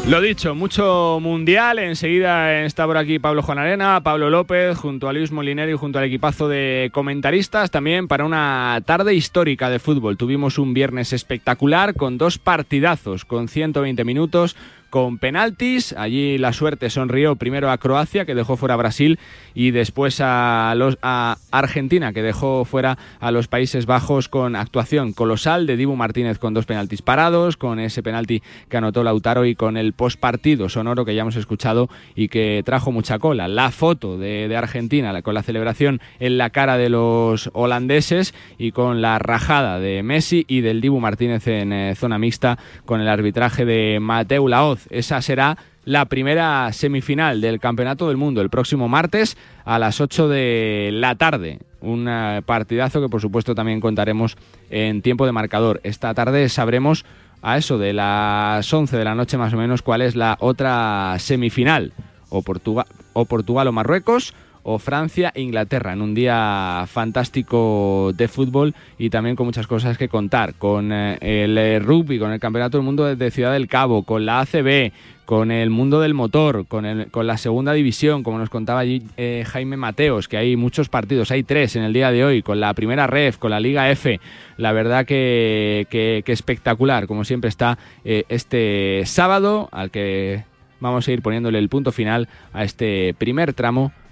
[0.07, 1.79] Lo dicho, mucho mundial.
[1.79, 5.99] Enseguida está por aquí Pablo Juan Arena, Pablo López, junto a Luis Molinero y junto
[5.99, 7.71] al equipazo de comentaristas.
[7.71, 10.19] También para una tarde histórica de fútbol.
[10.19, 14.57] Tuvimos un viernes espectacular con dos partidazos, con 120 minutos
[14.95, 15.93] con penaltis.
[15.99, 19.19] Allí la suerte sonrió primero a Croacia, que dejó fuera a Brasil,
[19.53, 25.13] y después a, los, a Argentina, que dejó fuera a los Países Bajos con actuación
[25.13, 29.57] colosal de Dibu Martínez con dos penaltis parados, con ese penalti que anotó Lautaro y
[29.57, 33.49] con el postpartido sonoro que ya hemos escuchado y que trajo mucha cola.
[33.49, 39.03] La foto de, Argentina con la celebración en la cara de los holandeses y con
[39.03, 43.65] la rajada de Messi y del Dibu Martínez en eh, zona mixta con el arbitraje
[43.65, 49.37] de Mateu Laoz esa será la primera semifinal del Campeonato del Mundo el próximo martes
[49.64, 51.59] a las 8 de la tarde.
[51.81, 54.37] Un eh, partidazo que por supuesto también contaremos
[54.70, 55.81] en tiempo de marcador.
[55.85, 57.05] Esta tarde sabremos
[57.42, 61.16] a eso de las 11 de la noche más o menos cuál es la otra
[61.18, 61.92] semifinal.
[62.31, 68.29] O Portugal o, Portugal o Marruecos o Francia e Inglaterra en un día fantástico de
[68.29, 72.40] fútbol y también con muchas cosas que contar, con eh, el eh, rugby, con el
[72.40, 74.90] Campeonato del Mundo de Ciudad del Cabo, con la ACB,
[75.27, 79.03] con el mundo del motor, con, el, con la segunda división, como nos contaba allí
[79.18, 82.59] eh, Jaime Mateos, que hay muchos partidos, hay tres en el día de hoy, con
[82.59, 84.18] la primera ref, con la Liga F,
[84.57, 90.44] la verdad que, que, espectacular, como siempre está este sábado, al que
[90.81, 93.92] vamos a ir poniéndole el punto final a este primer tramo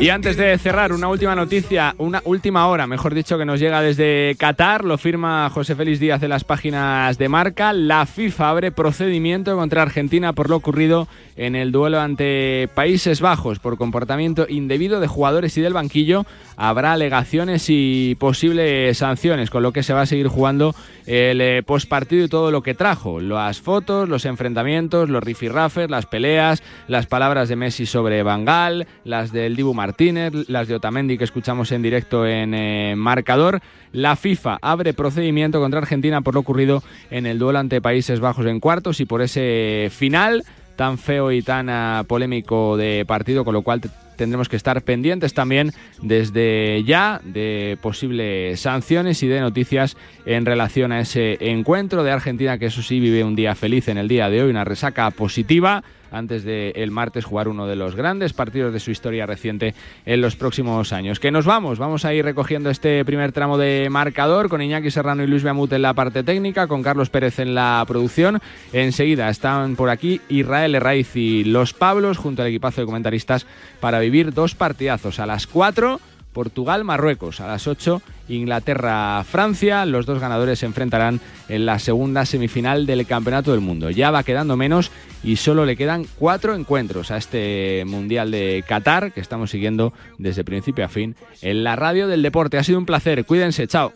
[0.00, 3.80] Y antes de cerrar, una última noticia, una última hora, mejor dicho, que nos llega
[3.80, 7.72] desde Qatar, lo firma José Félix Díaz en las páginas de marca.
[7.72, 13.58] La FIFA abre procedimiento contra Argentina por lo ocurrido en el duelo ante Países Bajos
[13.58, 16.26] por comportamiento indebido de jugadores y del banquillo.
[16.56, 20.74] Habrá alegaciones y posibles sanciones, con lo que se va a seguir jugando
[21.06, 23.20] el eh, postpartido y todo lo que trajo.
[23.20, 29.32] Las fotos, los enfrentamientos, los rifirrafes, las peleas, las palabras de Messi sobre Bangal, las
[29.32, 33.60] del Dibu Martínez, las de Otamendi que escuchamos en directo en eh, marcador.
[33.92, 38.44] La FIFA abre procedimiento contra Argentina por lo ocurrido en el duelo ante Países Bajos
[38.44, 40.44] en cuartos y por ese final
[40.76, 43.80] tan feo y tan ah, polémico de partido, con lo cual
[44.18, 50.92] tendremos que estar pendientes también desde ya de posibles sanciones y de noticias en relación
[50.92, 54.28] a ese encuentro de Argentina, que eso sí vive un día feliz en el día
[54.28, 58.72] de hoy, una resaca positiva antes de el martes jugar uno de los grandes partidos
[58.72, 61.20] de su historia reciente en los próximos años.
[61.20, 65.22] Que nos vamos, vamos a ir recogiendo este primer tramo de marcador con Iñaki Serrano
[65.22, 68.40] y Luis Beamut en la parte técnica, con Carlos Pérez en la producción.
[68.72, 73.46] Enseguida están por aquí Israel Herraiz y Los Pablos junto al equipazo de comentaristas
[73.80, 76.00] para vivir dos partidazos a las 4
[76.36, 77.40] Portugal-Marruecos.
[77.40, 79.86] A las 8, Inglaterra-Francia.
[79.86, 81.18] Los dos ganadores se enfrentarán
[81.48, 83.88] en la segunda semifinal del Campeonato del Mundo.
[83.88, 84.90] Ya va quedando menos
[85.24, 90.44] y solo le quedan cuatro encuentros a este Mundial de Qatar que estamos siguiendo desde
[90.44, 92.58] principio a fin en la radio del deporte.
[92.58, 93.24] Ha sido un placer.
[93.24, 93.66] Cuídense.
[93.66, 93.94] Chao.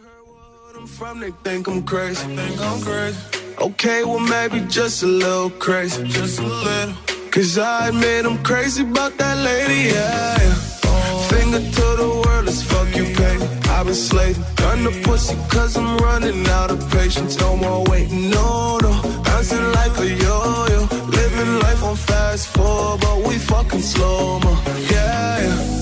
[11.31, 13.37] Finger to the world as fuck you pay.
[13.75, 17.39] I've been slaving, done the pussy cause I'm running out of patience.
[17.39, 18.93] No more waiting, no, no.
[19.25, 20.81] Bouncing like a yo-yo.
[21.19, 24.53] Living life on fast forward, but we fucking slow mo.
[24.91, 25.81] Yeah, yeah.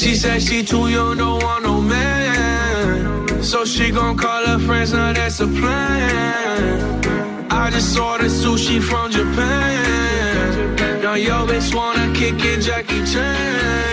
[0.00, 3.42] She said she too young, don't want no man.
[3.42, 7.50] So she gon' call her friends, now that's a plan.
[7.50, 11.02] I just ordered sushi from Japan.
[11.02, 13.89] Now yo bitch wanna kick it, Jackie Chan.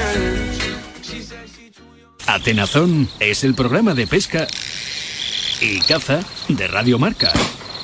[2.28, 4.48] Atenazón es el programa de pesca
[5.62, 7.32] y caza de Radio Marca.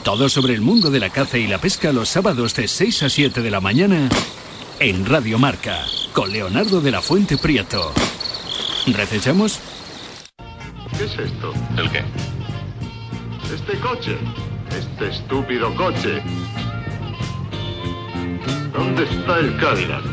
[0.04, 3.10] Todo sobre el mundo de la caza y la pesca los sábados de 6 a
[3.10, 4.10] 7 de la mañana
[4.80, 7.94] en Radio Marca con Leonardo de la Fuente Prieto.
[8.88, 9.60] ¿Recechamos?
[10.98, 11.54] ¿Qué es esto?
[11.78, 12.04] ¿El qué?
[13.56, 14.18] Este coche.
[14.78, 16.22] Este estúpido coche.
[18.74, 20.04] ¿Dónde está el Cadillac?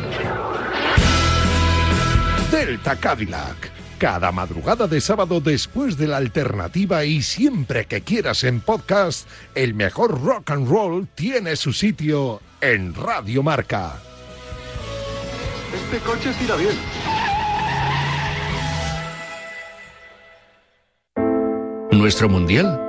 [2.52, 8.62] Delta Cadillac cada madrugada de sábado después de la alternativa y siempre que quieras en
[8.62, 13.96] podcast, el mejor rock and roll tiene su sitio en Radio Marca.
[15.74, 16.72] Este coche tira bien.
[21.92, 22.80] Nuestro mundial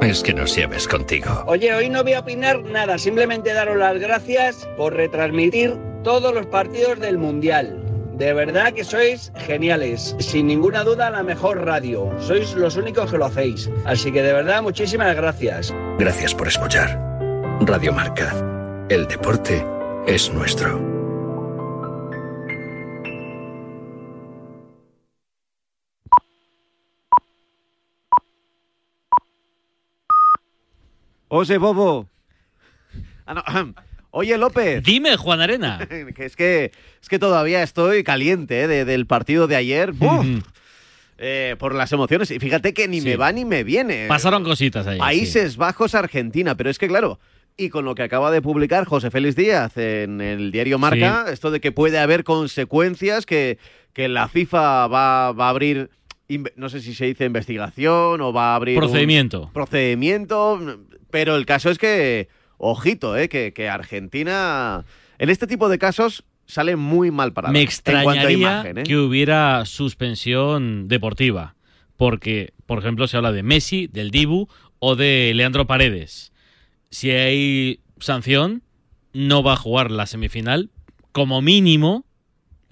[0.00, 1.42] es que nos lleves contigo.
[1.48, 6.46] Oye, hoy no voy a opinar nada, simplemente daros las gracias por retransmitir todos los
[6.46, 7.81] partidos del mundial
[8.16, 10.14] de verdad que sois geniales.
[10.18, 12.10] Sin ninguna duda, la mejor radio.
[12.18, 13.70] Sois los únicos que lo hacéis.
[13.84, 15.74] Así que de verdad, muchísimas gracias.
[15.98, 17.00] Gracias por escuchar.
[17.60, 18.32] Radio Marca.
[18.88, 19.64] El deporte
[20.06, 20.80] es nuestro.
[31.28, 32.08] Ose Bobo.
[33.24, 33.42] Ah, no,
[34.14, 34.82] Oye, López.
[34.84, 35.78] Dime, Juan Arena.
[36.14, 36.70] que es que
[37.02, 38.68] es que todavía estoy caliente ¿eh?
[38.68, 39.92] de- del partido de ayer.
[39.92, 40.26] ¡Buf!
[41.18, 42.30] Eh, por las emociones.
[42.30, 43.08] Y fíjate que ni Sí.
[43.08, 44.06] me va ni me viene.
[44.08, 44.98] Pasaron cositas ahí.
[44.98, 46.56] Países Bajos, Argentina.
[46.56, 47.20] Pero es que, claro,
[47.56, 51.50] y con lo que acaba de publicar José Félix Díaz en el diario Marca, esto
[51.50, 53.58] de que puede haber consecuencias, que,
[53.92, 55.90] que la FIFA va, va a abrir,
[56.56, 58.76] no sé si se dice investigación o va a abrir...
[58.78, 59.50] un Procedimiento.
[59.52, 60.78] procedimiento,
[61.10, 62.28] pero el caso es que,
[62.62, 64.84] ojito, eh, que, que Argentina,
[65.18, 67.52] en este tipo de casos, sale muy mal parada.
[67.52, 68.82] Me en extrañaría imagen, ¿eh?
[68.84, 71.56] que hubiera suspensión deportiva.
[71.96, 74.48] Porque, por ejemplo, se habla de Messi, del Dibu
[74.78, 76.32] o de Leandro Paredes.
[76.90, 78.62] Si hay sanción,
[79.12, 80.70] no va a jugar la semifinal.
[81.12, 82.06] Como mínimo,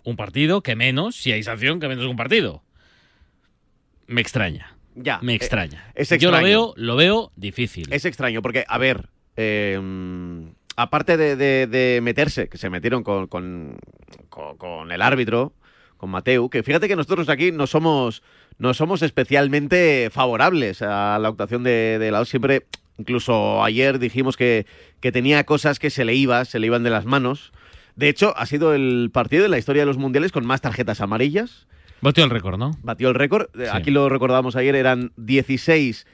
[0.04, 2.62] un partido, que menos, si hay sanción, que menos un partido.
[4.06, 4.76] Me extraña.
[4.94, 5.92] Ya, Me eh, extraña.
[5.94, 6.42] es Yo lo extraño.
[6.42, 7.92] veo, lo veo difícil.
[7.92, 9.08] Es extraño, porque, a ver,
[9.42, 13.78] eh, mm, aparte de, de- de meterse, que se metieron con, con-
[14.28, 15.52] con- con el árbitro,
[15.96, 18.22] con Mateu, que fíjate que nosotros aquí no somos,
[18.58, 22.28] no somos especialmente favorables a la actuación de, de Laos.
[22.28, 22.66] Siempre,
[22.98, 24.66] incluso ayer dijimos que,
[25.00, 27.52] que tenía cosas que se le iba, se le iban de las manos.
[27.96, 31.00] De hecho, ha sido el partido de la historia de los mundiales con más tarjetas
[31.00, 31.66] amarillas.
[32.00, 32.70] Batió el récord, ¿no?
[32.82, 33.48] Batió el récord.
[33.60, 36.06] Eh, Aquí lo recordábamos ayer, eran 16,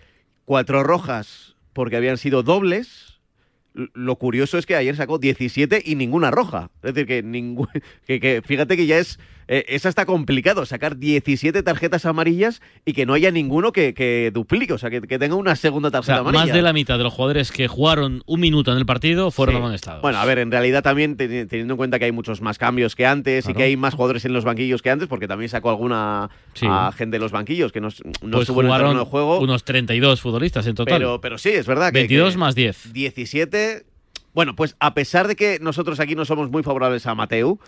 [0.45, 3.06] cuatro rojas porque habían sido dobles.
[3.95, 6.71] Lo curioso es que ayer sacó 17 y ninguna roja.
[6.83, 7.69] Es decir, que, ningú-
[8.07, 9.19] que, que fíjate que ya es.
[9.49, 14.31] Eh, es hasta complicado sacar 17 tarjetas amarillas y que no haya ninguno que, que
[14.35, 16.45] duplique, o sea, que, que tenga una segunda O tarjeta sea, amarilla.
[16.47, 19.55] más de la mitad de los jugadores que jugaron un minuto en el partido fueron
[19.55, 19.59] Sí.
[19.59, 20.03] amonestados.
[20.03, 22.97] Bueno, a ver, en realidad también teni- teniendo en cuenta que hay muchos más cambios
[22.97, 25.71] que antes y que hay más jugadores en los banquillos que antes, porque también sacó
[25.71, 26.67] alguna Sí.
[26.69, 27.89] a gente de los banquillos que no,
[28.23, 29.39] no pues estuvo en el terreno de juego.
[29.41, 30.99] unos 32 futbolistas en total.
[30.99, 31.99] Pero, pero sí, es verdad que.
[32.01, 32.93] 22 que más 10.
[32.93, 33.85] 17.
[34.35, 37.59] Bueno, pues a pesar de que nosotros aquí no somos muy favorables a Mateu,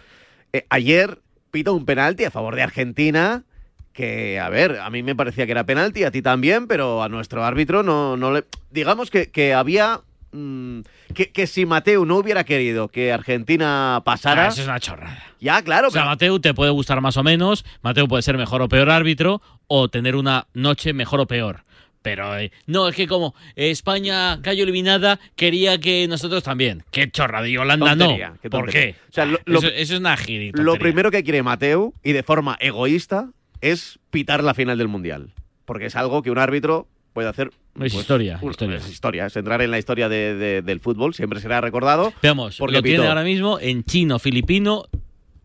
[0.53, 1.19] eh, ayer
[1.51, 3.45] pito un penalti a favor de Argentina.
[3.93, 7.09] Que, a ver, a mí me parecía que era penalti, a ti también, pero a
[7.09, 8.45] nuestro árbitro no, no le.
[8.71, 10.03] Digamos que, que había.
[10.31, 10.81] mm,
[11.15, 14.45] que, que si Mateu no hubiera querido que Argentina pasara.
[14.45, 15.21] Ah, eso es una chorrada.
[15.41, 18.37] Ya, claro, O sea, pero- Mateu te puede gustar más o menos, Mateu puede ser
[18.39, 21.65] mejor o peor árbitro, o tener una noche mejor o peor.
[22.03, 26.85] Pero eh, no, es que como España cayó eliminada, quería que nosotros también.
[26.91, 28.39] Qué chorrada, y Holanda Tontería, no.
[28.41, 28.95] qué ¿Por qué?
[29.11, 30.63] O sea, lo- lo- eso, eso es una girita.
[30.63, 33.31] Lo primero que quiere Mateu, y de forma egoísta,
[33.61, 35.31] es pitar la final del Mundial.
[35.65, 37.51] Porque es algo que un árbitro puede hacer.
[37.81, 38.77] Es historia, historia.
[38.77, 42.13] Es historia, es entrar en la historia de- de- del fútbol, siempre será recordado.
[42.23, 44.85] Veamos, porque lo tiene ahora mismo en chino, filipino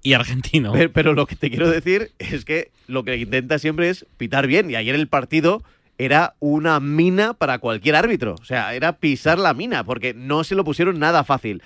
[0.01, 0.71] y argentino.
[0.73, 4.47] Pero, pero lo que te quiero decir es que lo que intenta siempre es pitar
[4.47, 4.69] bien.
[4.71, 5.63] Y ayer el partido
[5.97, 8.35] era una mina para cualquier árbitro.
[8.41, 11.61] O sea, era pisar la mina, porque no se lo pusieron nada fácil.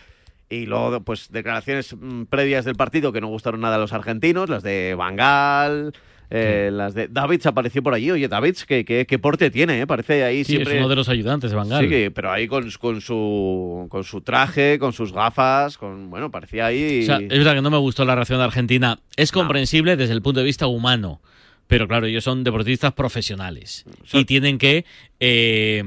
[0.50, 4.50] Y luego, pues, declaraciones mm, previas del partido que no gustaron nada a los argentinos,
[4.50, 5.94] las de Bangal,
[6.30, 8.12] eh, las de Davids apareció por allí.
[8.12, 9.82] Oye, Davids, ¿qué, qué, qué porte tiene?
[9.82, 9.88] eh?
[9.88, 10.76] Parece ahí Sí, siempre...
[10.76, 11.88] es uno de los ayudantes de Bangal.
[11.88, 16.66] Sí, pero ahí con, con, su, con su traje, con sus gafas, con bueno, parecía
[16.68, 17.02] ahí...
[17.04, 19.00] O sea, es verdad que no me gustó la reacción de Argentina.
[19.16, 21.22] Es comprensible desde el punto de vista humano.
[21.68, 23.86] Pero claro, ellos son deportistas profesionales.
[24.14, 24.86] Y tienen que
[25.20, 25.84] eh,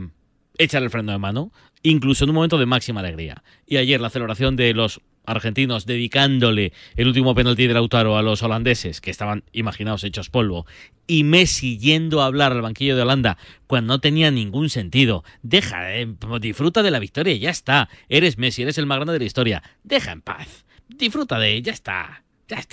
[0.59, 3.43] echar el freno de mano, incluso en un momento de máxima alegría.
[3.67, 8.43] Y ayer la celebración de los argentinos dedicándole el último penalti de Lautaro a los
[8.43, 10.67] holandeses, que estaban, imaginaos, hechos polvo,
[11.07, 15.25] y Messi yendo a hablar al banquillo de Holanda cuando no tenía ningún sentido.
[15.43, 16.09] Deja, eh,
[16.41, 17.89] disfruta de la victoria y ya está.
[18.09, 19.63] Eres Messi, eres el más grande de la historia.
[19.83, 20.65] Deja en paz.
[20.89, 22.25] Disfruta de ella, ya está.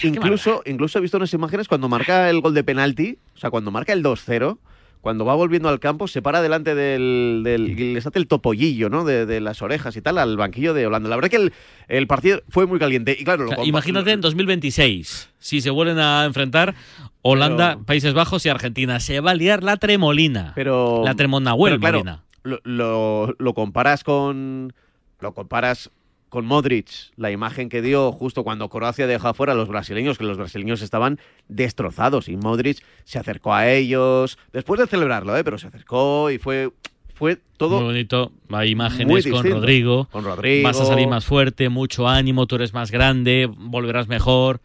[0.03, 3.71] Incluso, incluso he visto unas imágenes cuando marca el gol de penalti, o sea, cuando
[3.71, 4.57] marca el 2-0,
[5.01, 7.41] cuando va volviendo al campo, se para delante del.
[7.43, 9.05] del y les hace el topollillo, ¿no?
[9.05, 11.07] De, de las orejas y tal, al banquillo de Holanda.
[11.07, 11.53] La verdad que el,
[11.87, 13.15] el partido fue muy caliente.
[13.17, 16.73] Y claro, O sea, imagínate en 2026, si se vuelven a enfrentar
[17.21, 18.99] Holanda, Pero- Países Bajos y Argentina.
[18.99, 20.51] Se va a liar la tremolina.
[20.55, 21.03] Pero.
[21.05, 22.21] la tremonahuel pero claro.
[22.43, 24.73] Lo, lo, lo comparas con.
[25.19, 25.89] Lo comparas
[26.29, 30.25] con Modric, la imagen que dio justo cuando Croacia dejó afuera a los brasileños, que
[30.25, 35.43] los brasileños estaban destrozados y Modric se acercó a ellos, después de celebrarlo, ¿eh?
[35.43, 36.71] pero se acercó y fue,
[37.13, 37.77] fue todo...
[37.77, 38.31] Muy bonito.
[38.49, 39.43] Hay imágenes con.
[39.49, 40.07] Rodrigo.
[40.11, 40.67] Con Rodrigo.
[40.67, 44.59] Vas a salir más fuerte, mucho ánimo, tú eres más grande, volverás mejor.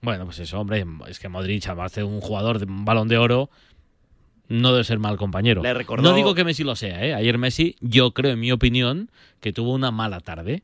[0.00, 3.18] Bueno, pues eso, hombre, es que Modric, además de un jugador de un balón de
[3.18, 3.50] oro,
[4.48, 5.62] no debe ser mal compañero.
[5.62, 7.12] Le recordó- No digo que Messi lo sea, ¿eh?
[7.12, 9.10] Ayer Messi, yo creo, en mi opinión,
[9.40, 10.62] que tuvo una mala tarde.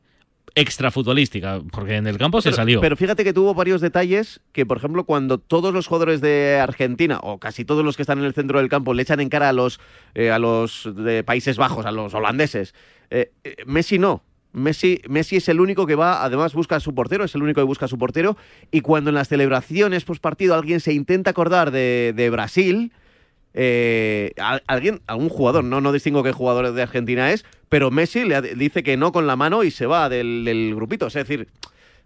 [0.57, 2.80] Extrafutbolística, porque en el campo se salió.
[2.80, 7.18] Pero fíjate que tuvo varios detalles que, por ejemplo, cuando todos los jugadores de Argentina,
[7.22, 9.48] o casi todos los que están en el centro del campo, le echan en cara
[9.48, 9.80] a los,
[10.14, 12.72] eh, a los de Países Bajos, a los holandeses,
[13.11, 14.22] eh, eh, Messi no.
[14.52, 17.61] Messi, Messi es el único que va, además busca a su portero, es el único
[17.61, 18.36] que busca a su portero.
[18.70, 22.92] Y cuando en las celebraciones post partido alguien se intenta acordar de, de Brasil,
[23.55, 24.32] eh,
[24.66, 28.82] alguien, algún jugador, no, no distingo qué jugador de Argentina es, pero Messi le dice
[28.82, 31.07] que no con la mano y se va del, grupito.
[31.07, 31.48] Es decir,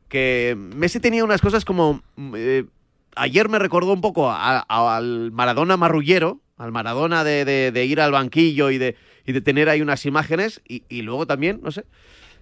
[0.09, 2.03] que Messi tenía unas cosas como.
[2.16, 2.64] mm, eh,
[3.16, 4.61] ayer me recordó un poco a-
[4.96, 8.96] al Maradona marrullero, al Maradona de, ir al banquillo y de,
[9.26, 11.84] y de tener ahí unas imágenes, y, y luego también, no sé.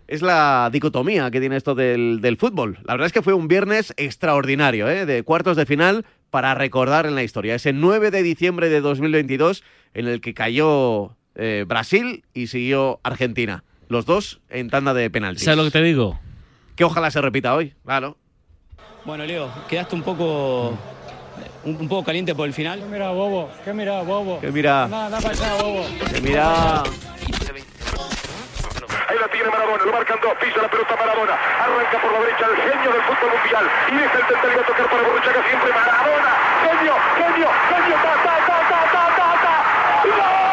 [0.09, 2.79] Es la dicotomía que tiene esto del, del fútbol.
[2.85, 5.05] La verdad es que fue un viernes extraordinario, ¿eh?
[5.05, 6.05] de cuartos de final
[6.37, 7.55] para recordar en la historia.
[7.55, 9.65] Ese 9 de diciembre de 2022
[9.95, 13.65] en el que cayó eh, Brasil y siguió Argentina.
[13.89, 15.45] Los dos en tanda de penaltis.
[15.47, 16.21] ¿Sabes lo que te digo?
[16.75, 18.19] Que ojalá se repita hoy, claro.
[19.07, 20.77] Bueno, Leo, quedaste un poco
[21.65, 22.81] un, un poco caliente por el final.
[22.81, 23.49] ¿Qué mira, bobo?
[23.65, 24.39] ¿Qué mira, bobo?
[24.39, 25.87] Que mira, Nada, nada para allá, bobo.
[26.13, 26.83] que mira.
[29.09, 32.47] Ahí la tiene Maradona, lo marcan dos, pisa la pelota Maradona, arranca por la derecha
[32.47, 33.71] el genio del fútbol mundial.
[33.89, 35.73] Y deja el tentativo a tocar para Borruchaga siempre.
[35.73, 36.31] Maradona,
[36.67, 40.46] genio, genio, genio, ta, ta, ta, ta, ta, ta, ta.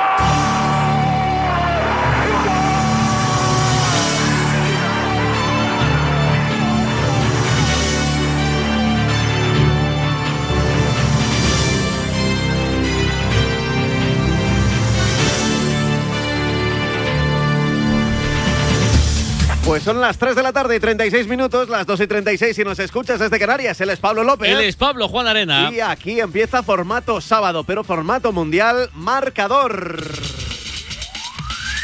[19.65, 22.63] Pues son las 3 de la tarde y 36 minutos, las 2 y 36 si
[22.63, 23.79] nos escuchas desde Canarias.
[23.79, 24.49] Él es Pablo López.
[24.49, 25.69] Él es Pablo Juan Arena.
[25.71, 30.03] Y aquí empieza formato sábado, pero formato mundial marcador.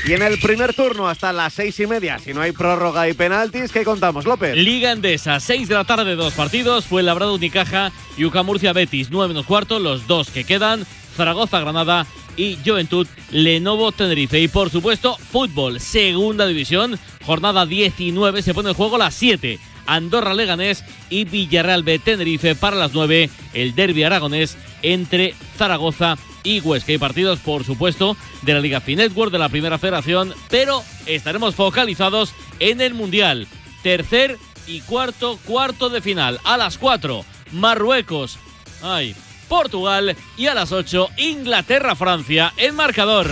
[0.06, 3.14] Y en el primer turno hasta las seis y media, si no hay prórroga y
[3.14, 4.56] penaltis, ¿qué contamos, López?
[4.56, 6.86] Liga Endesa, 6 de la tarde, dos partidos.
[6.86, 10.86] Fue Labrado Unicaja y Uca Murcia Betis, 9 menos cuarto, los dos que quedan.
[11.16, 12.06] Zaragoza Granada
[12.40, 14.40] y Juventud Lenovo Tenerife.
[14.40, 19.60] Y por supuesto, fútbol, segunda división, jornada 19, se pone en juego las 7.
[19.86, 23.30] Andorra Leganés y Villarreal B Tenerife para las 9.
[23.54, 26.94] El derby aragonés entre Zaragoza y Huesca.
[26.94, 32.34] Hay partidos, por supuesto, de la Liga Finetwork, de la Primera Federación, pero estaremos focalizados
[32.60, 33.48] en el Mundial.
[33.84, 36.40] Tercer y cuarto, cuarto de final.
[36.46, 38.38] A las 4, Marruecos.
[38.82, 39.14] Ay,
[39.50, 40.16] Portugal.
[40.38, 42.54] Y a las 8, Inglaterra-Francia.
[42.56, 43.28] El marcador.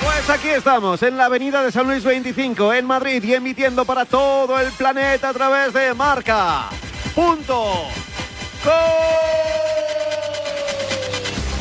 [0.00, 4.04] Pues aquí estamos, en la avenida de San Luis 25, en Madrid, y emitiendo para
[4.04, 6.68] todo el planeta a través de Marca.
[7.14, 7.86] Punto.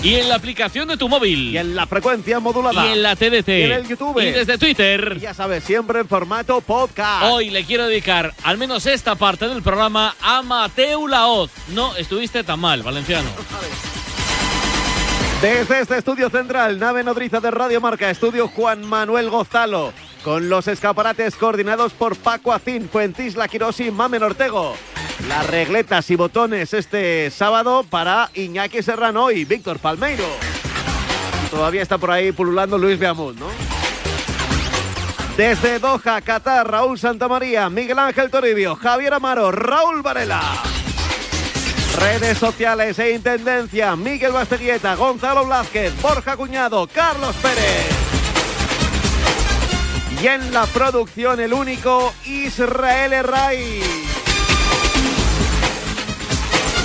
[0.03, 1.51] Y en la aplicación de tu móvil.
[1.51, 2.87] Y en la frecuencia modulada.
[2.87, 3.49] Y en la TDT.
[3.49, 4.19] Y en el YouTube.
[4.19, 5.13] Y desde Twitter.
[5.17, 7.25] Y ya sabes, siempre en formato podcast.
[7.25, 11.51] Hoy le quiero dedicar al menos esta parte del programa a Mateu Laoz.
[11.67, 13.29] No estuviste tan mal, Valenciano.
[15.41, 19.91] Desde este estudio central, nave nodriza de Radio Marca, estudio Juan Manuel Gozalo,
[20.23, 24.75] con los escaparates coordinados por Paco Acín, Fuentisla Quirós y Mamen Ortego.
[25.27, 30.25] Las regletas y botones este sábado para Iñaki Serrano y Víctor Palmeiro.
[31.49, 33.47] Todavía está por ahí pululando Luis Beamut, ¿no?
[35.37, 40.41] Desde Doha, Qatar, Raúl Santamaría, Miguel Ángel Toribio, Javier Amaro, Raúl Varela.
[41.99, 47.89] Redes sociales e intendencia, Miguel Basteguieta, Gonzalo Blázquez, Borja Cuñado, Carlos Pérez.
[50.21, 53.81] Y en la producción el único Israel Herray.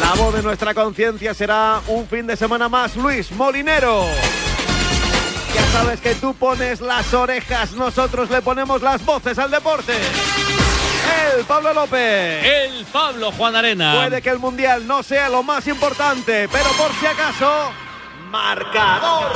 [0.01, 4.05] La voz de nuestra conciencia será un fin de semana más Luis Molinero.
[5.55, 9.95] Ya sabes que tú pones las orejas, nosotros le ponemos las voces al deporte.
[11.35, 12.45] El Pablo López.
[12.45, 13.95] El Pablo Juan Arena.
[13.95, 17.71] Puede que el Mundial no sea lo más importante, pero por si acaso,
[18.31, 19.33] marcador.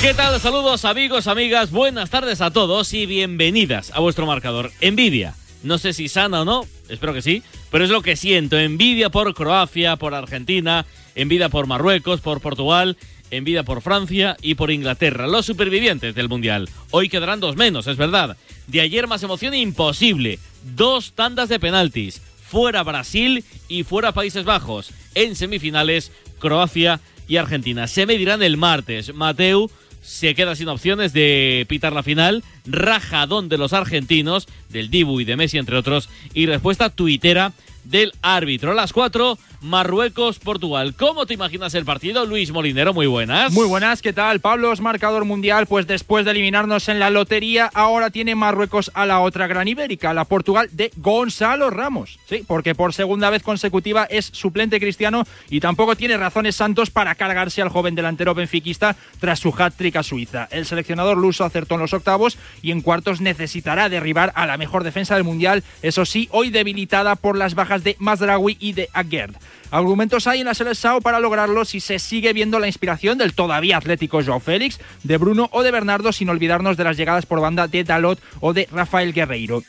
[0.00, 0.40] ¿Qué tal?
[0.40, 4.70] Saludos amigos, amigas, buenas tardes a todos y bienvenidas a vuestro marcador.
[4.80, 5.34] Envidia.
[5.66, 7.42] No sé si sana o no, espero que sí,
[7.72, 8.56] pero es lo que siento.
[8.56, 10.86] Envidia por Croacia, por Argentina,
[11.16, 12.96] envidia por Marruecos, por Portugal,
[13.32, 16.68] en vida por Francia y por Inglaterra, los supervivientes del Mundial.
[16.92, 18.36] Hoy quedarán dos menos, es verdad.
[18.68, 20.38] De ayer más emoción imposible.
[20.76, 22.22] Dos tandas de penaltis.
[22.48, 24.92] Fuera Brasil y fuera Países Bajos.
[25.16, 27.88] En semifinales, Croacia y Argentina.
[27.88, 29.12] Se medirán el martes.
[29.14, 29.68] Mateu
[30.06, 32.44] se queda sin opciones de pitar la final.
[32.64, 36.08] Rajadón de los argentinos, del Dibu y de Messi, entre otros.
[36.32, 37.52] Y respuesta tuitera
[37.84, 38.70] del árbitro.
[38.70, 40.94] A las 4, Marruecos-Portugal.
[40.94, 42.94] ¿Cómo te imaginas el partido, Luis Molinero?
[42.94, 43.52] Muy buenas.
[43.52, 44.40] Muy buenas, ¿qué tal?
[44.40, 49.06] Pablo es marcador mundial, pues después de eliminarnos en la lotería, ahora tiene Marruecos a
[49.06, 52.18] la otra gran ibérica, la Portugal de Gonzalo Ramos.
[52.28, 57.14] Sí, porque por segunda vez consecutiva es suplente cristiano y tampoco tiene razones santos para
[57.14, 60.48] cargarse al joven delantero benfiquista tras su hat-trick a Suiza.
[60.50, 64.84] El seleccionador luso acertó en los octavos y en cuartos necesitará derribar a la mejor
[64.84, 69.34] defensa del mundial, eso sí, hoy debilitada por las bajas de Mazraoui y de Aguerd.
[69.70, 73.76] Argumentos hay en la Sao para lograrlo si se sigue viendo la inspiración del todavía
[73.76, 77.66] atlético Joao Félix, de Bruno o de Bernardo, sin olvidarnos de las llegadas por banda
[77.66, 79.62] de Dalot o de Rafael Guerreiro.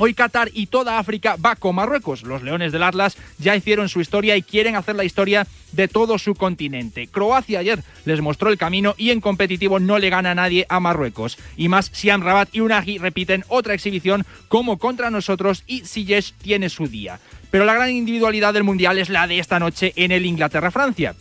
[0.00, 2.22] Hoy Qatar y toda África va con Marruecos.
[2.22, 6.18] Los Leones del Atlas ya hicieron su historia y quieren hacer la historia de todo
[6.18, 7.08] su continente.
[7.08, 10.78] Croacia ayer les mostró el camino y en competitivo no le gana a nadie a
[10.78, 11.36] Marruecos.
[11.56, 16.68] Y más, Siam Rabat y Unagi repiten otra exhibición como contra nosotros y Siyesh tiene
[16.68, 17.18] su día.
[17.50, 21.14] Pero la gran individualidad del Mundial es la de esta noche en el Inglaterra-Francia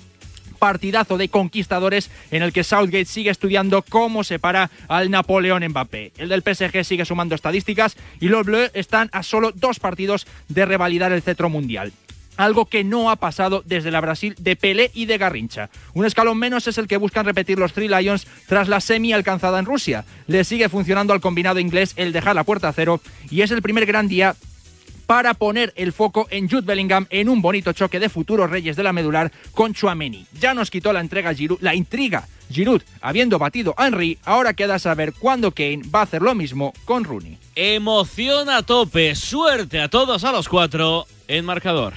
[0.57, 6.13] partidazo de conquistadores en el que Southgate sigue estudiando cómo separa al Napoleón Mbappé.
[6.17, 10.65] El del PSG sigue sumando estadísticas y los Bleus están a solo dos partidos de
[10.65, 11.93] revalidar el cetro mundial
[12.38, 15.69] algo que no ha pasado desde la Brasil de Pelé y de Garrincha.
[15.93, 19.57] Un escalón menos es el que buscan repetir los Three Lions tras la semi alcanzada
[19.57, 20.05] en Rusia.
[20.28, 23.01] Le sigue funcionando al combinado inglés el dejar la puerta a cero
[23.32, 24.36] y es el primer gran día
[25.08, 28.84] para poner el foco en Jude Bellingham en un bonito choque de futuros reyes de
[28.84, 30.28] la medular con Chuameni.
[30.39, 34.80] Ya nos quitó la entrega Giroud, la intriga Giroud habiendo batido a Henry, ahora queda
[34.80, 37.38] saber cuándo Kane va a hacer lo mismo con Rooney.
[37.55, 41.93] Emoción a tope, suerte a todos a los cuatro en marcador.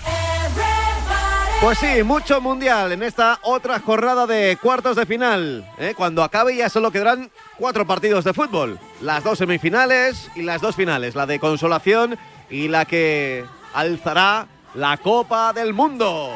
[1.61, 5.69] Pues sí, mucho mundial en esta otra jornada de cuartos de final.
[5.79, 5.93] ¿eh?
[5.95, 8.79] Cuando acabe ya solo quedarán cuatro partidos de fútbol.
[9.03, 11.15] Las dos semifinales y las dos finales.
[11.15, 12.19] La de consolación
[12.51, 13.45] y la que
[13.75, 16.31] alzará la Copa del Mundo.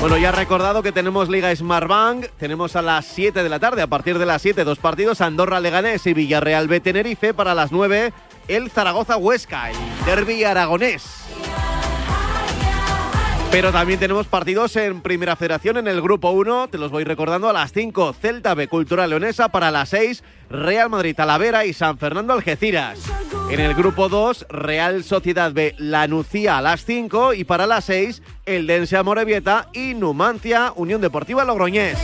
[0.00, 3.86] Bueno, ya recordado que tenemos Liga Smartbank, tenemos a las 7 de la tarde, a
[3.86, 8.12] partir de las 7, dos partidos, Andorra Leganés y Villarreal B Tenerife, para las 9,
[8.48, 11.04] el Zaragoza Huesca, el derby aragonés.
[13.52, 17.50] Pero también tenemos partidos en Primera Federación en el Grupo 1, te los voy recordando
[17.50, 21.98] a las 5, Celta B Cultura Leonesa, para las 6, Real Madrid Talavera y San
[21.98, 22.98] Fernando Algeciras.
[23.50, 28.22] En el Grupo 2, Real Sociedad B Lanucía a las 5 y para las 6,
[28.46, 31.98] el Dense Morevieta y Numancia Unión Deportiva Logroñés.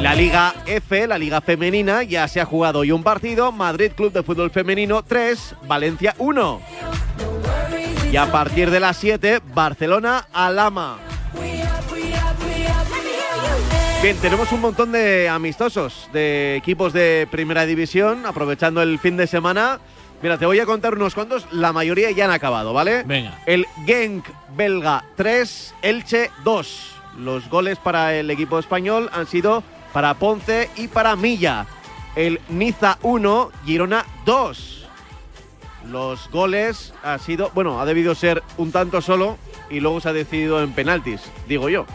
[0.00, 4.12] La Liga F, la Liga Femenina, ya se ha jugado hoy un partido, Madrid Club
[4.12, 6.60] de Fútbol Femenino 3, Valencia 1.
[8.10, 10.98] Y a partir de las 7, Barcelona Alama.
[14.02, 19.26] Bien, tenemos un montón de amistosos de equipos de primera división, aprovechando el fin de
[19.26, 19.80] semana.
[20.22, 23.02] Mira, te voy a contar unos cuantos, la mayoría ya han acabado, ¿vale?
[23.02, 23.38] Venga.
[23.46, 24.26] El Genk
[24.56, 26.92] belga 3, Elche 2.
[27.18, 31.66] Los goles para el equipo español han sido para Ponce y para Milla.
[32.14, 34.85] El Niza 1, Girona 2.
[35.90, 39.38] Los goles ha sido, bueno, ha debido ser un tanto solo
[39.70, 41.86] y luego se ha decidido en penaltis, digo yo.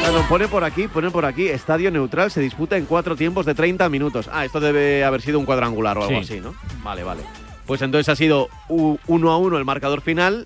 [0.00, 3.54] Bueno, pone por aquí, pone por aquí, estadio neutral se disputa en cuatro tiempos de
[3.54, 4.28] 30 minutos.
[4.32, 6.34] Ah, esto debe haber sido un cuadrangular o algo Sí.
[6.34, 6.54] así, ¿no?
[6.82, 7.22] Vale, vale.
[7.66, 10.44] Pues entonces ha sido uno a uno el marcador final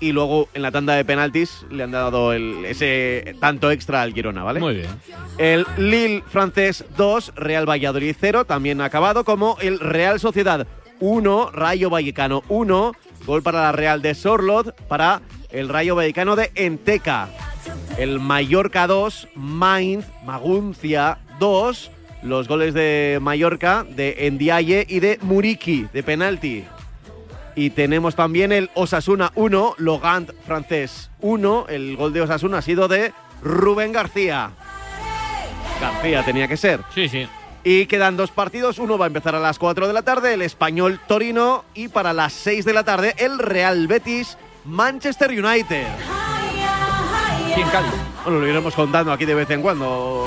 [0.00, 4.12] y luego en la tanda de penaltis le han dado el- ese tanto extra al
[4.14, 4.60] Girona, ¿vale?
[4.60, 4.88] Muy bien.
[5.38, 10.66] El Lille francés 2, Real Valladolid 0, también acabado como el Real Sociedad
[11.00, 12.92] 1, Rayo Vallecano 1,
[13.26, 15.20] gol para la Real de Sorlot, para
[15.50, 17.28] el Rayo Vallecano de Enteca.
[17.98, 21.90] El Mallorca 2, Mainz, Maguncia 2,
[22.22, 26.64] los goles de Mallorca de Endiaye y de Muriki de penalti.
[27.58, 31.66] Y tenemos también el Osasuna 1, Logant francés 1.
[31.68, 34.52] El gol de Osasuna ha sido de Rubén García.
[35.80, 36.82] García tenía que ser.
[36.94, 37.26] Sí, sí.
[37.64, 38.78] Y quedan dos partidos.
[38.78, 41.64] Uno va a empezar a las 4 de la tarde, el Español Torino.
[41.74, 45.88] Y para las 6 de la tarde, el Real Betis Manchester United.
[47.56, 47.90] ¿Quién Cádiz?
[48.22, 50.26] Bueno, lo iremos contando aquí de vez en cuando.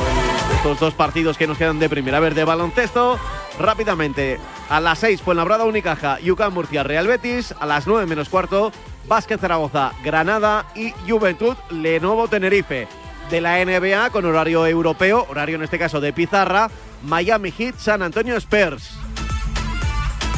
[0.57, 2.17] Estos dos partidos que nos quedan de primera.
[2.17, 3.17] A ver, de baloncesto.
[3.61, 4.39] Rápidamente.
[4.69, 7.53] A las 6, Fuenlabrada Unicaja, Yucán Murcia, Real Betis.
[7.59, 8.71] A las 9 menos cuarto,
[9.07, 12.87] Vázquez Zaragoza, Granada y Juventud, Lenovo Tenerife.
[13.29, 16.69] De la NBA con horario europeo, horario en este caso de Pizarra,
[17.03, 18.91] Miami Heat, San Antonio Spurs.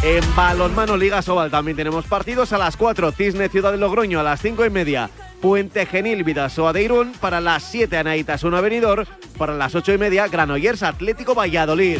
[0.03, 4.23] En balonmano Liga Sobal también tenemos partidos a las 4, Cisne Ciudad de Logroño a
[4.23, 5.09] las 5 y media,
[5.41, 9.07] Puente Genil Vidasoa de Irún, para las 7 Anaitas 1 Avenidor,
[9.37, 11.99] para las 8 y media Granollers Atlético Valladolid.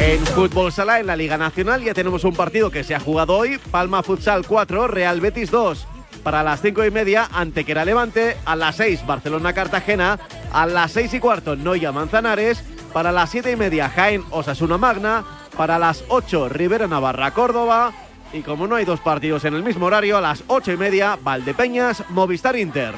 [0.00, 3.36] En fútbol sala, en la Liga Nacional, ya tenemos un partido que se ha jugado
[3.36, 5.86] hoy, Palma Futsal 4, Real Betis 2.
[6.22, 10.18] Para las 5 y media, Antequera Levante, a las 6 Barcelona Cartagena,
[10.52, 15.24] a las 6 y cuarto Noya Manzanares, para las 7 y media Jaén Osasuna Magna,
[15.56, 17.92] para las 8 Rivera Navarra Córdoba.
[18.32, 21.18] Y como no hay dos partidos en el mismo horario, a las 8 y media
[21.22, 22.94] Valdepeñas Movistar Inter.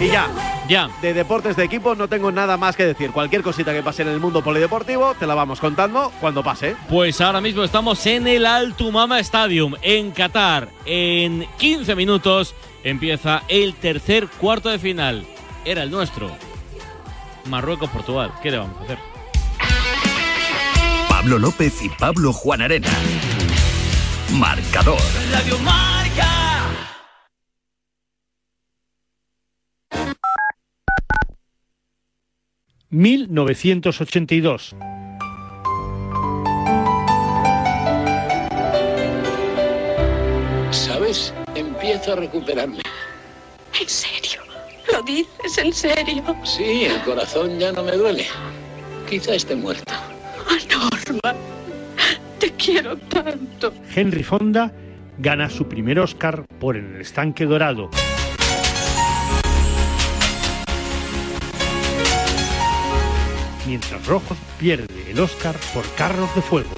[0.00, 0.28] Y ya,
[0.70, 0.88] Ya.
[1.02, 3.10] de deportes de equipo no tengo nada más que decir.
[3.10, 6.76] Cualquier cosita que pase en el mundo polideportivo te la vamos contando cuando pase.
[6.88, 10.68] Pues ahora mismo estamos en el Altumama Stadium, en Qatar.
[10.86, 12.54] En 15 minutos
[12.84, 15.26] empieza el tercer cuarto de final.
[15.64, 16.30] Era el nuestro.
[17.46, 18.32] Marruecos-Portugal.
[18.40, 18.98] ¿Qué le vamos a hacer?
[21.08, 22.88] Pablo López y Pablo Juan Arena.
[24.30, 25.00] Marcador.
[25.32, 25.58] Radio.
[32.92, 34.74] ...1982...
[40.72, 41.34] ¿Sabes?
[41.54, 42.80] Empiezo a recuperarme.
[43.80, 44.40] ¿En serio?
[44.92, 46.22] ¿Lo dices en serio?
[46.44, 48.26] Sí, el corazón ya no me duele.
[49.08, 49.92] Quizá esté muerto.
[50.68, 51.34] Norma,
[52.38, 53.72] te quiero tanto.
[53.94, 54.72] Henry Fonda
[55.18, 57.90] gana su primer Oscar por En el estanque dorado.
[63.70, 66.72] Mientras Rojos pierde el Oscar por Carros de Fuego.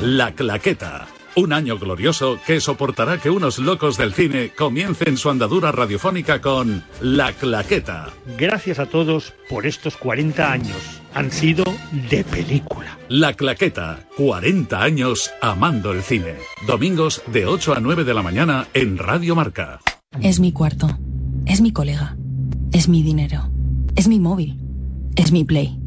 [0.00, 1.06] La Claqueta.
[1.36, 6.84] Un año glorioso que soportará que unos locos del cine comiencen su andadura radiofónica con
[7.02, 8.14] La Claqueta.
[8.38, 11.02] Gracias a todos por estos 40 años.
[11.12, 11.64] Han sido
[12.08, 12.98] de película.
[13.10, 14.08] La Claqueta.
[14.16, 16.36] 40 años amando el cine.
[16.66, 19.80] Domingos de 8 a 9 de la mañana en Radio Marca.
[20.22, 20.88] Es mi cuarto.
[21.44, 22.16] Es mi colega.
[22.72, 23.50] Es mi dinero.
[23.96, 24.63] Es mi móvil.
[25.16, 25.78] Es mi play.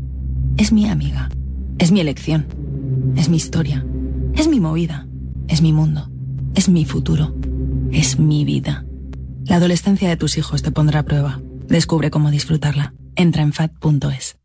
[0.57, 1.30] Es mi amiga.
[1.80, 2.47] Es mi elección.
[3.17, 3.86] Es mi historia.
[4.36, 5.07] Es mi movida.
[5.49, 6.09] Es mi mundo.
[6.55, 7.36] Es mi futuro.
[7.91, 8.86] Es mi vida.
[9.43, 11.41] La adolescencia de tus hijos te pondrá a prueba.
[11.67, 12.93] Descubre cómo disfrutarla.
[13.15, 14.38] Entra en fat.es.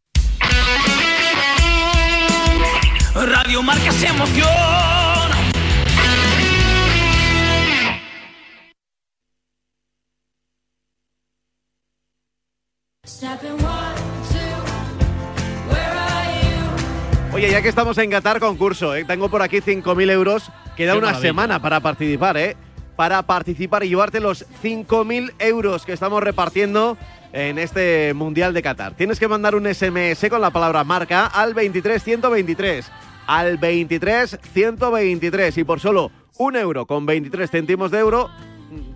[3.14, 4.72] Radio Marca se emociona.
[17.33, 19.05] Oye, ya que estamos en Qatar, concurso, ¿eh?
[19.07, 20.51] tengo por aquí 5.000 euros.
[20.76, 21.28] Queda Qué una maravilla.
[21.30, 22.57] semana para participar, ¿eh?
[22.95, 26.99] Para participar y llevarte los 5.000 euros que estamos repartiendo
[27.33, 28.95] en este Mundial de Qatar.
[28.95, 32.91] Tienes que mandar un SMS con la palabra marca al 23123.
[33.26, 35.57] Al 23123.
[35.57, 38.28] Y por solo un euro con 23 céntimos de euro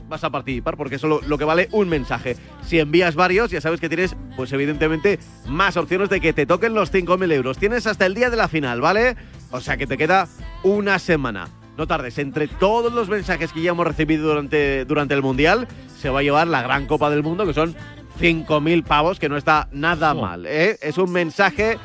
[0.09, 2.36] vas a participar porque solo lo que vale un mensaje.
[2.62, 6.74] Si envías varios, ya sabes que tienes, pues evidentemente, más opciones de que te toquen
[6.74, 7.59] los 5.000 euros.
[7.59, 9.16] Tienes hasta el día de la final, ¿vale?
[9.50, 10.28] O sea que te queda
[10.62, 11.48] una semana.
[11.76, 16.09] No tardes, entre todos los mensajes que ya hemos recibido durante, durante el Mundial, se
[16.09, 17.76] va a llevar la gran Copa del Mundo, que son
[18.18, 20.46] 5.000 pavos, que no está nada mal.
[20.46, 20.78] ¿eh?
[20.80, 21.78] Es un mensaje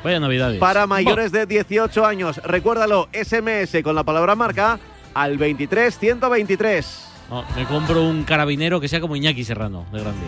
[0.58, 2.38] para mayores de 18 años.
[2.42, 4.78] Recuérdalo, SMS con la palabra marca
[5.12, 7.11] al 23 123.
[7.30, 10.26] No, me compro un carabinero que sea como Iñaki Serrano, de grande.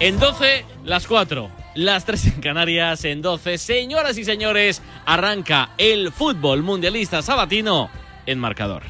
[0.00, 1.50] En 12, las 4.
[1.74, 3.58] Las 3 en Canarias, en 12.
[3.58, 7.90] Señoras y señores, arranca el fútbol mundialista sabatino
[8.26, 8.82] en marcador.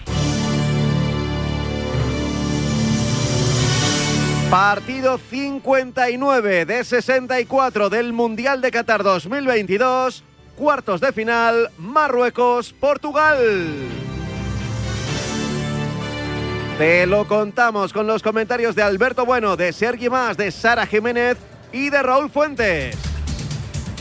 [4.50, 10.22] Partido 59 de 64 del Mundial de Qatar 2022.
[10.56, 13.38] Cuartos de final, Marruecos-Portugal.
[16.78, 21.38] Te lo contamos con los comentarios de Alberto Bueno, de Sergi Más, de Sara Jiménez
[21.72, 22.94] y de Raúl Fuentes.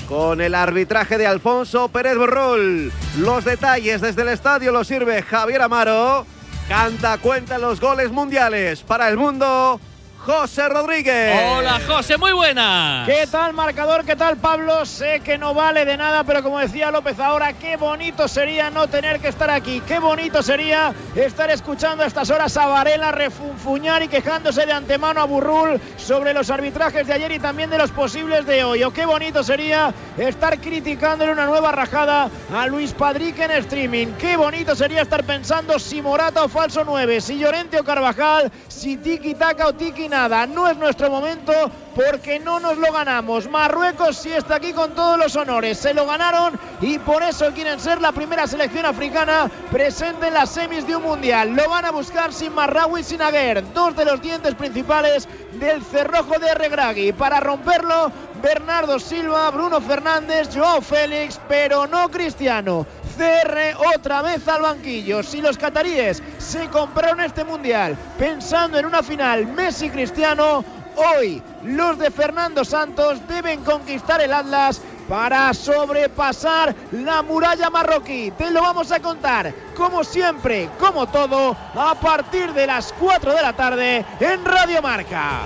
[0.10, 2.92] Con el arbitraje de Alfonso Pérez Borrol.
[3.18, 6.26] Los detalles desde el estadio los sirve Javier Amaro.
[6.68, 9.80] Canta cuenta los goles mundiales para el mundo.
[10.26, 11.40] José Rodríguez.
[11.52, 13.04] Hola, José, muy buena.
[13.06, 14.04] ¿Qué tal, marcador?
[14.04, 14.84] ¿Qué tal, Pablo?
[14.84, 18.88] Sé que no vale de nada, pero como decía López ahora, qué bonito sería no
[18.88, 19.84] tener que estar aquí.
[19.88, 25.22] Qué bonito sería estar escuchando a estas horas a Varela refunfuñar y quejándose de antemano
[25.22, 28.84] a Burrul sobre los arbitrajes de ayer y también de los posibles de hoy.
[28.84, 34.08] O qué bonito sería estar criticándole una nueva rajada a Luis Padrique en streaming.
[34.20, 38.98] Qué bonito sería estar pensando si Morata o falso 9, si Llorente o Carvajal, si
[38.98, 40.48] tiki taka o tiki nada.
[40.48, 41.52] No es nuestro momento
[41.94, 43.50] porque no nos lo ganamos.
[43.50, 45.78] Marruecos sí está aquí con todos los honores.
[45.78, 50.52] Se lo ganaron y por eso quieren ser la primera selección africana presente en las
[50.52, 51.54] semis de un mundial.
[51.54, 55.84] Lo van a buscar sin Marraoui y sin Aguer, dos de los dientes principales del
[55.84, 57.12] cerrojo de Regragui.
[57.12, 58.10] Para romperlo,
[58.42, 62.86] Bernardo Silva, Bruno Fernández, Joao Félix, pero no Cristiano.
[63.16, 65.24] CR otra vez al banquillo.
[65.24, 70.64] Si los cataríes se compraron este mundial pensando en una final Messi-Cristiano,
[70.96, 78.32] hoy los de Fernando Santos deben conquistar el Atlas para sobrepasar la muralla marroquí.
[78.38, 83.42] Te lo vamos a contar, como siempre, como todo, a partir de las 4 de
[83.42, 85.42] la tarde en Radio Marca.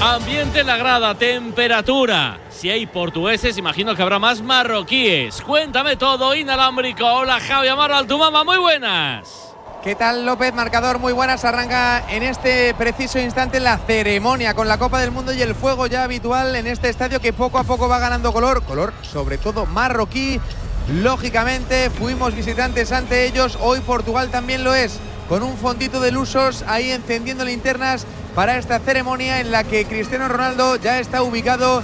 [0.00, 2.38] Ambiente en la grada, temperatura.
[2.50, 5.42] Si hay portugueses, imagino que habrá más marroquíes.
[5.42, 7.04] Cuéntame todo, inalámbrico.
[7.04, 9.56] Hola, Javi Amaro Altumama, muy buenas.
[9.82, 10.54] ¿Qué tal López?
[10.54, 11.44] Marcador muy buenas.
[11.44, 15.88] Arranca en este preciso instante la ceremonia con la Copa del Mundo y el fuego
[15.88, 19.66] ya habitual en este estadio que poco a poco va ganando color, color sobre todo
[19.66, 20.40] marroquí.
[20.88, 24.98] Lógicamente fuimos visitantes ante ellos, hoy Portugal también lo es,
[25.28, 30.28] con un fondito de lusos ahí encendiendo linternas para esta ceremonia en la que Cristiano
[30.28, 31.82] Ronaldo ya está ubicado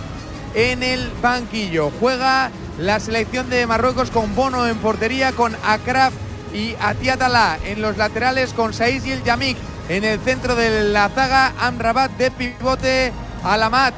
[0.54, 1.90] en el banquillo.
[2.00, 6.12] Juega la selección de Marruecos con Bono en portería, con Akraf
[6.52, 9.56] y Atiatala en los laterales, con Saiz y el Yamik
[9.88, 13.12] en el centro de la zaga, Amrabat de pivote,
[13.44, 13.94] Alamat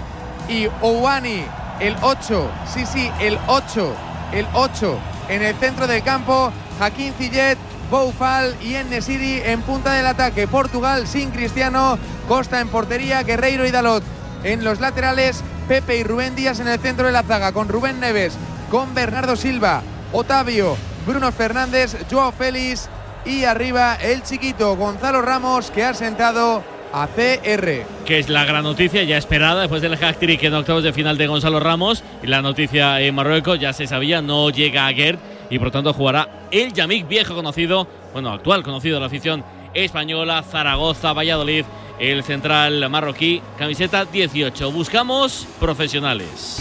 [0.49, 1.44] y Ouani,
[1.80, 3.94] el 8, sí, sí, el 8,
[4.32, 7.59] el 8 en el centro del campo, Hakim Ziyech,
[7.91, 10.49] Boufal y Nesiri en punta del ataque.
[10.49, 14.03] Portugal sin Cristiano, Costa en portería, Guerreiro y Dalot
[14.45, 18.01] en los laterales, Pepe y Rubén Díaz en el centro de la zaga, con Rubén
[18.01, 18.37] Neves,
[18.70, 19.82] con Bernardo Silva,
[20.12, 20.76] Otavio,
[21.07, 22.89] Bruno Fernández, Joao Félix
[23.24, 26.62] y arriba el chiquito Gonzalo Ramos que ha sentado
[26.93, 27.84] a CR.
[28.05, 31.26] Que es la gran noticia ya esperada después del hat-trick en octavos de final de
[31.26, 32.03] Gonzalo Ramos.
[32.22, 35.18] Y la noticia en Marruecos ya se sabía, no llega a Gerd
[35.51, 39.44] y por tanto jugará el Yamik viejo conocido, bueno, actual conocido de la afición
[39.74, 41.64] española, Zaragoza, Valladolid,
[41.99, 44.70] el central marroquí, camiseta 18.
[44.72, 46.61] Buscamos profesionales.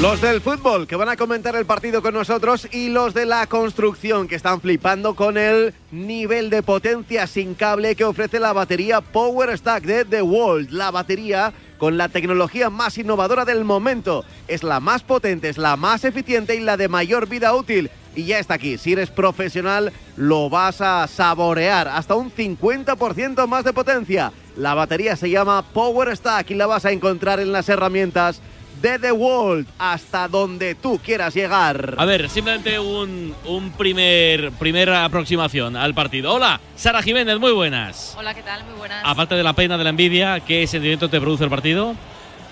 [0.00, 3.48] Los del fútbol que van a comentar el partido con nosotros y los de la
[3.48, 9.00] construcción que están flipando con el nivel de potencia sin cable que ofrece la batería
[9.00, 10.70] Power Stack de The World.
[10.70, 14.24] La batería con la tecnología más innovadora del momento.
[14.46, 17.90] Es la más potente, es la más eficiente y la de mayor vida útil.
[18.14, 18.78] Y ya está aquí.
[18.78, 21.88] Si eres profesional, lo vas a saborear.
[21.88, 24.32] Hasta un 50% más de potencia.
[24.56, 28.40] La batería se llama Power Stack y la vas a encontrar en las herramientas
[28.80, 31.94] de The World hasta donde tú quieras llegar.
[31.98, 36.34] A ver, simplemente un, un primer primera aproximación al partido.
[36.34, 38.14] Hola, Sara Jiménez, muy buenas.
[38.18, 38.64] Hola, ¿qué tal?
[38.64, 39.02] Muy buenas.
[39.04, 41.94] Aparte de la pena de la envidia, ¿qué sentimiento te produce el partido?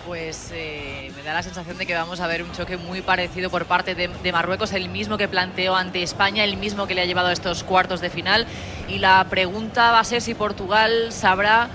[0.06, 3.50] Pues eh, me da la sensación de que vamos a ver un choque muy parecido
[3.50, 7.00] por parte de, de, Marruecos, el mismo que planteó ante España, el mismo que le
[7.02, 8.46] ha llevado a estos cuartos de final.
[8.88, 11.70] Y la pregunta va a ser si Portugal sabrá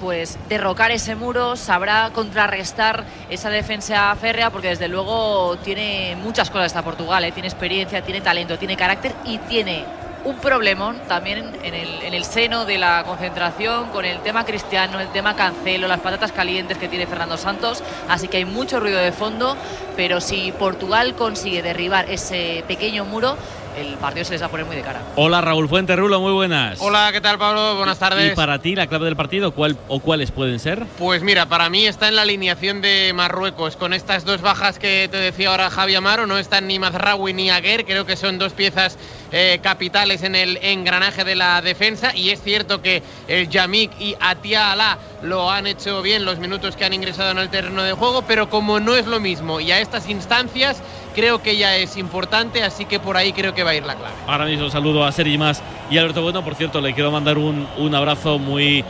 [0.00, 6.66] pues derrocar ese muro, sabrá contrarrestar esa defensa férrea, porque desde luego tiene muchas cosas
[6.66, 7.32] esta Portugal, ¿eh?
[7.32, 9.84] tiene experiencia, tiene talento, tiene carácter y tiene
[10.24, 15.00] un problemón también en el, en el, seno de la concentración con el tema cristiano,
[15.00, 17.82] el tema cancelo, las patatas calientes que tiene Fernando Santos.
[18.08, 19.56] Así que hay mucho ruido de fondo,
[19.96, 23.36] pero si Portugal consigue derribar ese pequeño muro,
[23.76, 25.00] el partido se les va a poner muy de cara.
[25.16, 26.80] Hola Raúl Fuente Rulo, muy buenas.
[26.80, 27.76] Hola, ¿qué tal Pablo?
[27.76, 28.32] Buenas tardes.
[28.32, 30.84] ¿Y para ti la clave del partido cuál o cuáles pueden ser?
[30.98, 35.08] Pues mira, para mí está en la alineación de Marruecos con estas dos bajas que
[35.10, 38.52] te decía ahora Javi Amaro, no están ni Mazraoui ni Aguer, creo que son dos
[38.52, 38.98] piezas
[39.32, 44.16] eh, capitales en el engranaje de la defensa y es cierto que el Yamik y
[44.20, 47.92] Atia Alá lo han hecho bien los minutos que han ingresado en el terreno de
[47.92, 50.82] juego, pero como no es lo mismo y a estas instancias
[51.14, 53.94] creo que ya es importante, así que por ahí creo que va a ir la
[53.94, 54.14] clave.
[54.26, 57.66] Ahora mismo saludo a Sergi Más y Alberto Bueno, por cierto, le quiero mandar un,
[57.78, 58.84] un abrazo muy,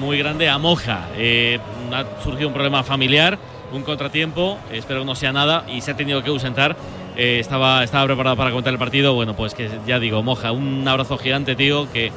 [0.00, 1.08] muy grande a Moja.
[1.16, 1.58] Eh,
[1.92, 3.38] ha surgido un problema familiar,
[3.72, 6.76] un contratiempo, espero que no sea nada, y se ha tenido que ausentar.
[7.16, 9.14] Eh, estaba, estaba preparado para contar el partido.
[9.14, 12.12] Bueno, pues que ya digo, Moja, un abrazo gigante, tío, que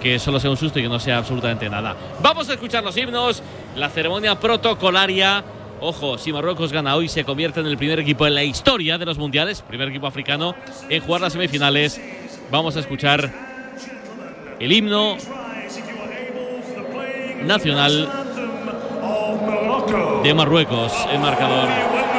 [0.00, 1.94] que solo sea un susto y que no sea absolutamente nada.
[2.22, 3.42] Vamos a escuchar los himnos,
[3.76, 5.44] la ceremonia protocolaria.
[5.80, 9.06] Ojo, si Marruecos gana hoy, se convierte en el primer equipo en la historia de
[9.06, 10.54] los mundiales, primer equipo africano
[10.88, 12.00] en jugar las semifinales.
[12.50, 13.30] Vamos a escuchar
[14.58, 15.16] el himno
[17.44, 18.08] nacional
[20.22, 22.09] de Marruecos, el marcador.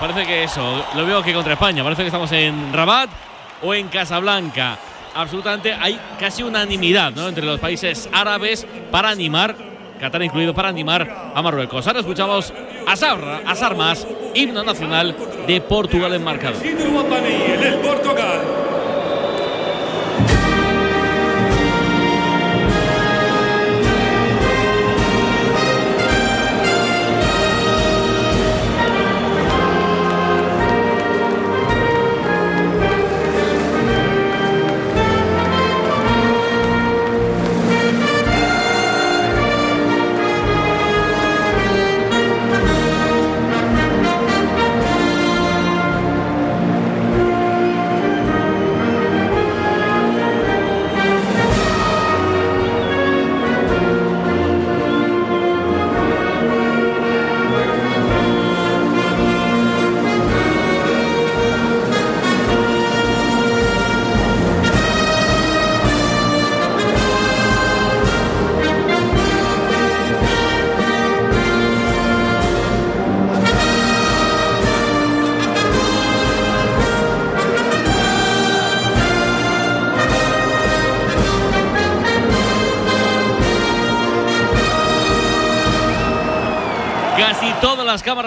[0.00, 3.10] Parece que eso, lo veo que contra España, parece que estamos en Rabat
[3.62, 4.78] o en Casablanca.
[5.14, 9.54] Absolutamente hay casi unanimidad entre los países árabes para animar,
[10.00, 11.86] Qatar incluido, para animar a Marruecos.
[11.86, 12.50] Ahora escuchamos
[12.86, 13.94] a, Sabra, a
[14.34, 15.14] himno nacional
[15.46, 16.62] de Portugal en marcador.
[17.82, 18.59] Portugal.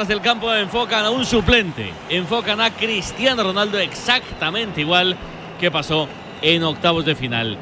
[0.07, 5.15] Del campo enfocan a un suplente, enfocan a Cristiano Ronaldo exactamente igual
[5.59, 6.09] que pasó
[6.41, 7.57] en octavos de final.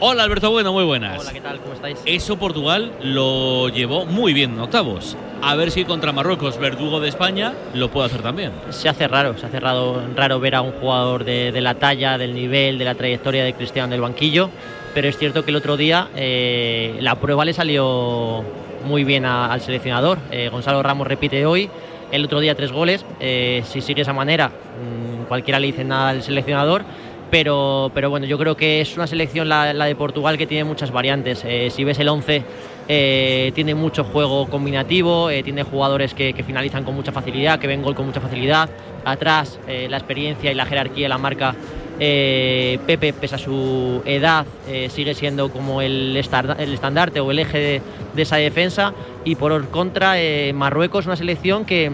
[0.00, 1.20] Hola Alberto Bueno, muy buenas.
[1.20, 1.60] Hola, ¿qué tal?
[1.60, 2.00] ¿Cómo estáis?
[2.06, 5.16] Eso Portugal lo llevó muy bien en octavos.
[5.42, 8.52] A ver si contra Marruecos, verdugo de España, lo puede hacer también.
[8.70, 12.16] Se hace raro, se hace raro, raro ver a un jugador de, de la talla,
[12.16, 14.48] del nivel, de la trayectoria de Cristiano del banquillo,
[14.94, 18.42] pero es cierto que el otro día eh, la prueba le salió
[18.84, 20.18] muy bien al seleccionador.
[20.30, 21.68] Eh, Gonzalo Ramos repite hoy,
[22.12, 23.04] el otro día tres goles.
[23.20, 26.84] Eh, si sigue esa manera, mm, cualquiera le dice nada al seleccionador.
[27.30, 30.92] Pero, pero bueno, yo creo que es una selección la, de Portugal que tiene muchas
[30.92, 31.42] variantes.
[31.44, 32.44] Eh, si ves el 11,
[32.86, 37.82] eh, tiene mucho juego combinativo, tiene jugadores que, que finalizan con mucha facilidad, que ven
[37.82, 38.68] gol con mucha facilidad.
[39.04, 41.56] Atrás, la experiencia y la jerarquía la marca
[42.00, 47.38] eh, Pepe, pese a su edad, eh, sigue siendo como el, el estandarte o el
[47.38, 47.82] eje de,
[48.14, 48.92] de esa defensa.
[49.24, 51.90] Y por contra, eh, Marruecos, una selección que,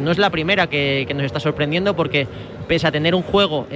[0.00, 2.26] no es la primera que, nos está sorprendiendo porque
[2.66, 3.66] pese a tener un juego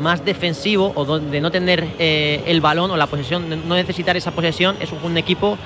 [0.00, 4.76] más defensivo o donde no tener el balón o la posesión, no necesitar esa posesión,
[4.80, 5.58] es un equipo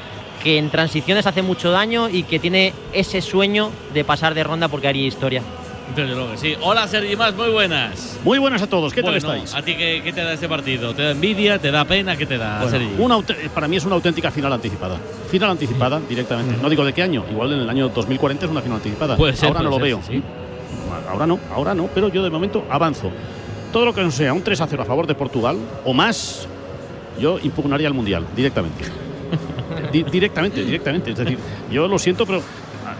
[0.43, 4.69] que en transiciones hace mucho daño y que tiene ese sueño de pasar de ronda
[4.69, 5.43] porque haría historia.
[5.95, 6.55] Que sí.
[6.63, 8.19] Hola Sergi Más, muy buenas.
[8.25, 9.55] Muy buenas a todos, ¿qué tal estáis?
[9.55, 10.95] ¿A ti qué, qué te da este partido?
[10.95, 11.59] ¿Te da envidia?
[11.59, 12.17] ¿Te da pena?
[12.17, 12.89] ¿Qué te da, Bueno, Sergi?
[12.99, 14.99] una aut- para mí es una auténtica final anticipada.
[15.31, 16.57] Final anticipada directamente.
[16.61, 19.17] No digo de qué año, igual en el año 2040 es una final anticipada.
[19.17, 20.01] Puede ser, ahora no lo veo.
[20.07, 20.23] sí.
[21.09, 23.11] Ahora no, ahora no, pero yo de momento avanzo.
[23.73, 26.47] Todo lo que no sea un 3 a 0 a favor de Portugal o más,
[27.21, 28.85] yo impugnaría el Mundial directamente.
[29.93, 31.13] Di- directamente, directamente.
[31.13, 31.39] Es decir,
[31.71, 32.43] yo lo siento, pero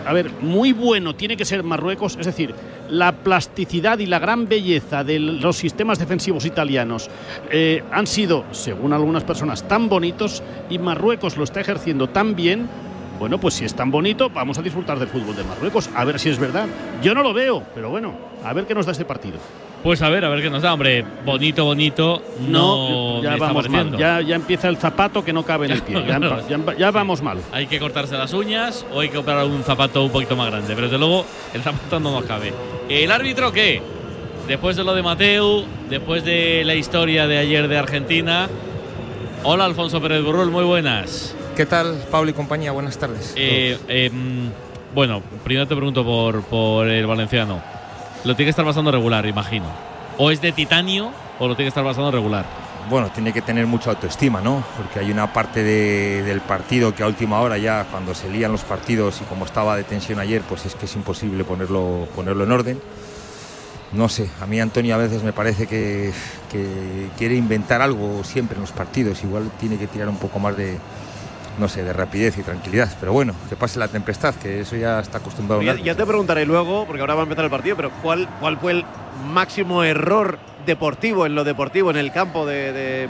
[0.07, 2.55] a ver, muy bueno tiene que ser Marruecos, es decir,
[2.91, 7.09] la plasticidad y la gran belleza de los sistemas defensivos italianos
[7.51, 12.69] eh, han sido, según algunas personas, tan bonitos y Marruecos lo está ejerciendo tan bien.
[13.19, 16.19] Bueno, pues si es tan bonito, vamos a disfrutar del fútbol de Marruecos, a ver
[16.19, 16.67] si es verdad.
[17.03, 18.13] Yo no lo veo, pero bueno,
[18.45, 19.39] a ver qué nos da este partido.
[19.83, 21.05] Pues a ver, a ver qué nos da, hombre.
[21.25, 22.21] Bonito, bonito.
[22.49, 23.97] No, ya vamos mal.
[23.97, 25.95] Ya, ya empieza el zapato que no cabe en el pie.
[26.07, 26.41] Ya, Claro.
[26.49, 27.39] ya- ya vamos mal.
[27.53, 30.69] Hay que cortarse las uñas o hay que comprar un zapato un poquito más grande.
[30.75, 31.25] Pero desde luego,
[31.55, 32.53] el zapato no nos cabe.
[32.89, 33.83] ¿El árbitro qué?
[34.47, 38.49] Después de lo de Mateu, después de la historia de ayer de Argentina.
[39.43, 41.35] Hola, Alfonso Pérez Burrul, muy buenas.
[41.57, 42.71] ¿Qué tal, Pablo y compañía?
[42.71, 43.35] Buenas tardes.
[43.37, 47.61] Eh, eh, mm, bueno, primero te pregunto por, por el valenciano.
[48.25, 49.67] Lo tiene que estar pasando regular, imagino.
[50.17, 51.11] O es de titanio
[51.41, 52.45] o lo tiene que estar pasando regular.
[52.89, 54.63] Bueno, tiene que tener mucha autoestima, ¿no?
[54.77, 58.53] Porque hay una parte de- del partido que a última hora ya, cuando se lían
[58.53, 62.45] los partidos y como estaba de tensión ayer, pues es que es imposible ponerlo, ponerlo
[62.45, 62.81] en orden.
[63.93, 66.13] No sé, a mí Antonio a veces me parece que,
[66.51, 69.23] que quiere inventar algo siempre en los partidos.
[69.25, 70.79] Igual tiene que tirar un poco más de,
[71.59, 72.93] no sé, de rapidez y tranquilidad.
[73.01, 75.63] Pero bueno, que pase la tempestad, que eso ya está acostumbrado.
[75.63, 78.59] Ya, ya te preguntaré luego, porque ahora va a empezar el partido, pero ¿cuál, cuál
[78.59, 78.85] fue el
[79.33, 83.05] máximo error deportivo en lo deportivo, en el campo de, de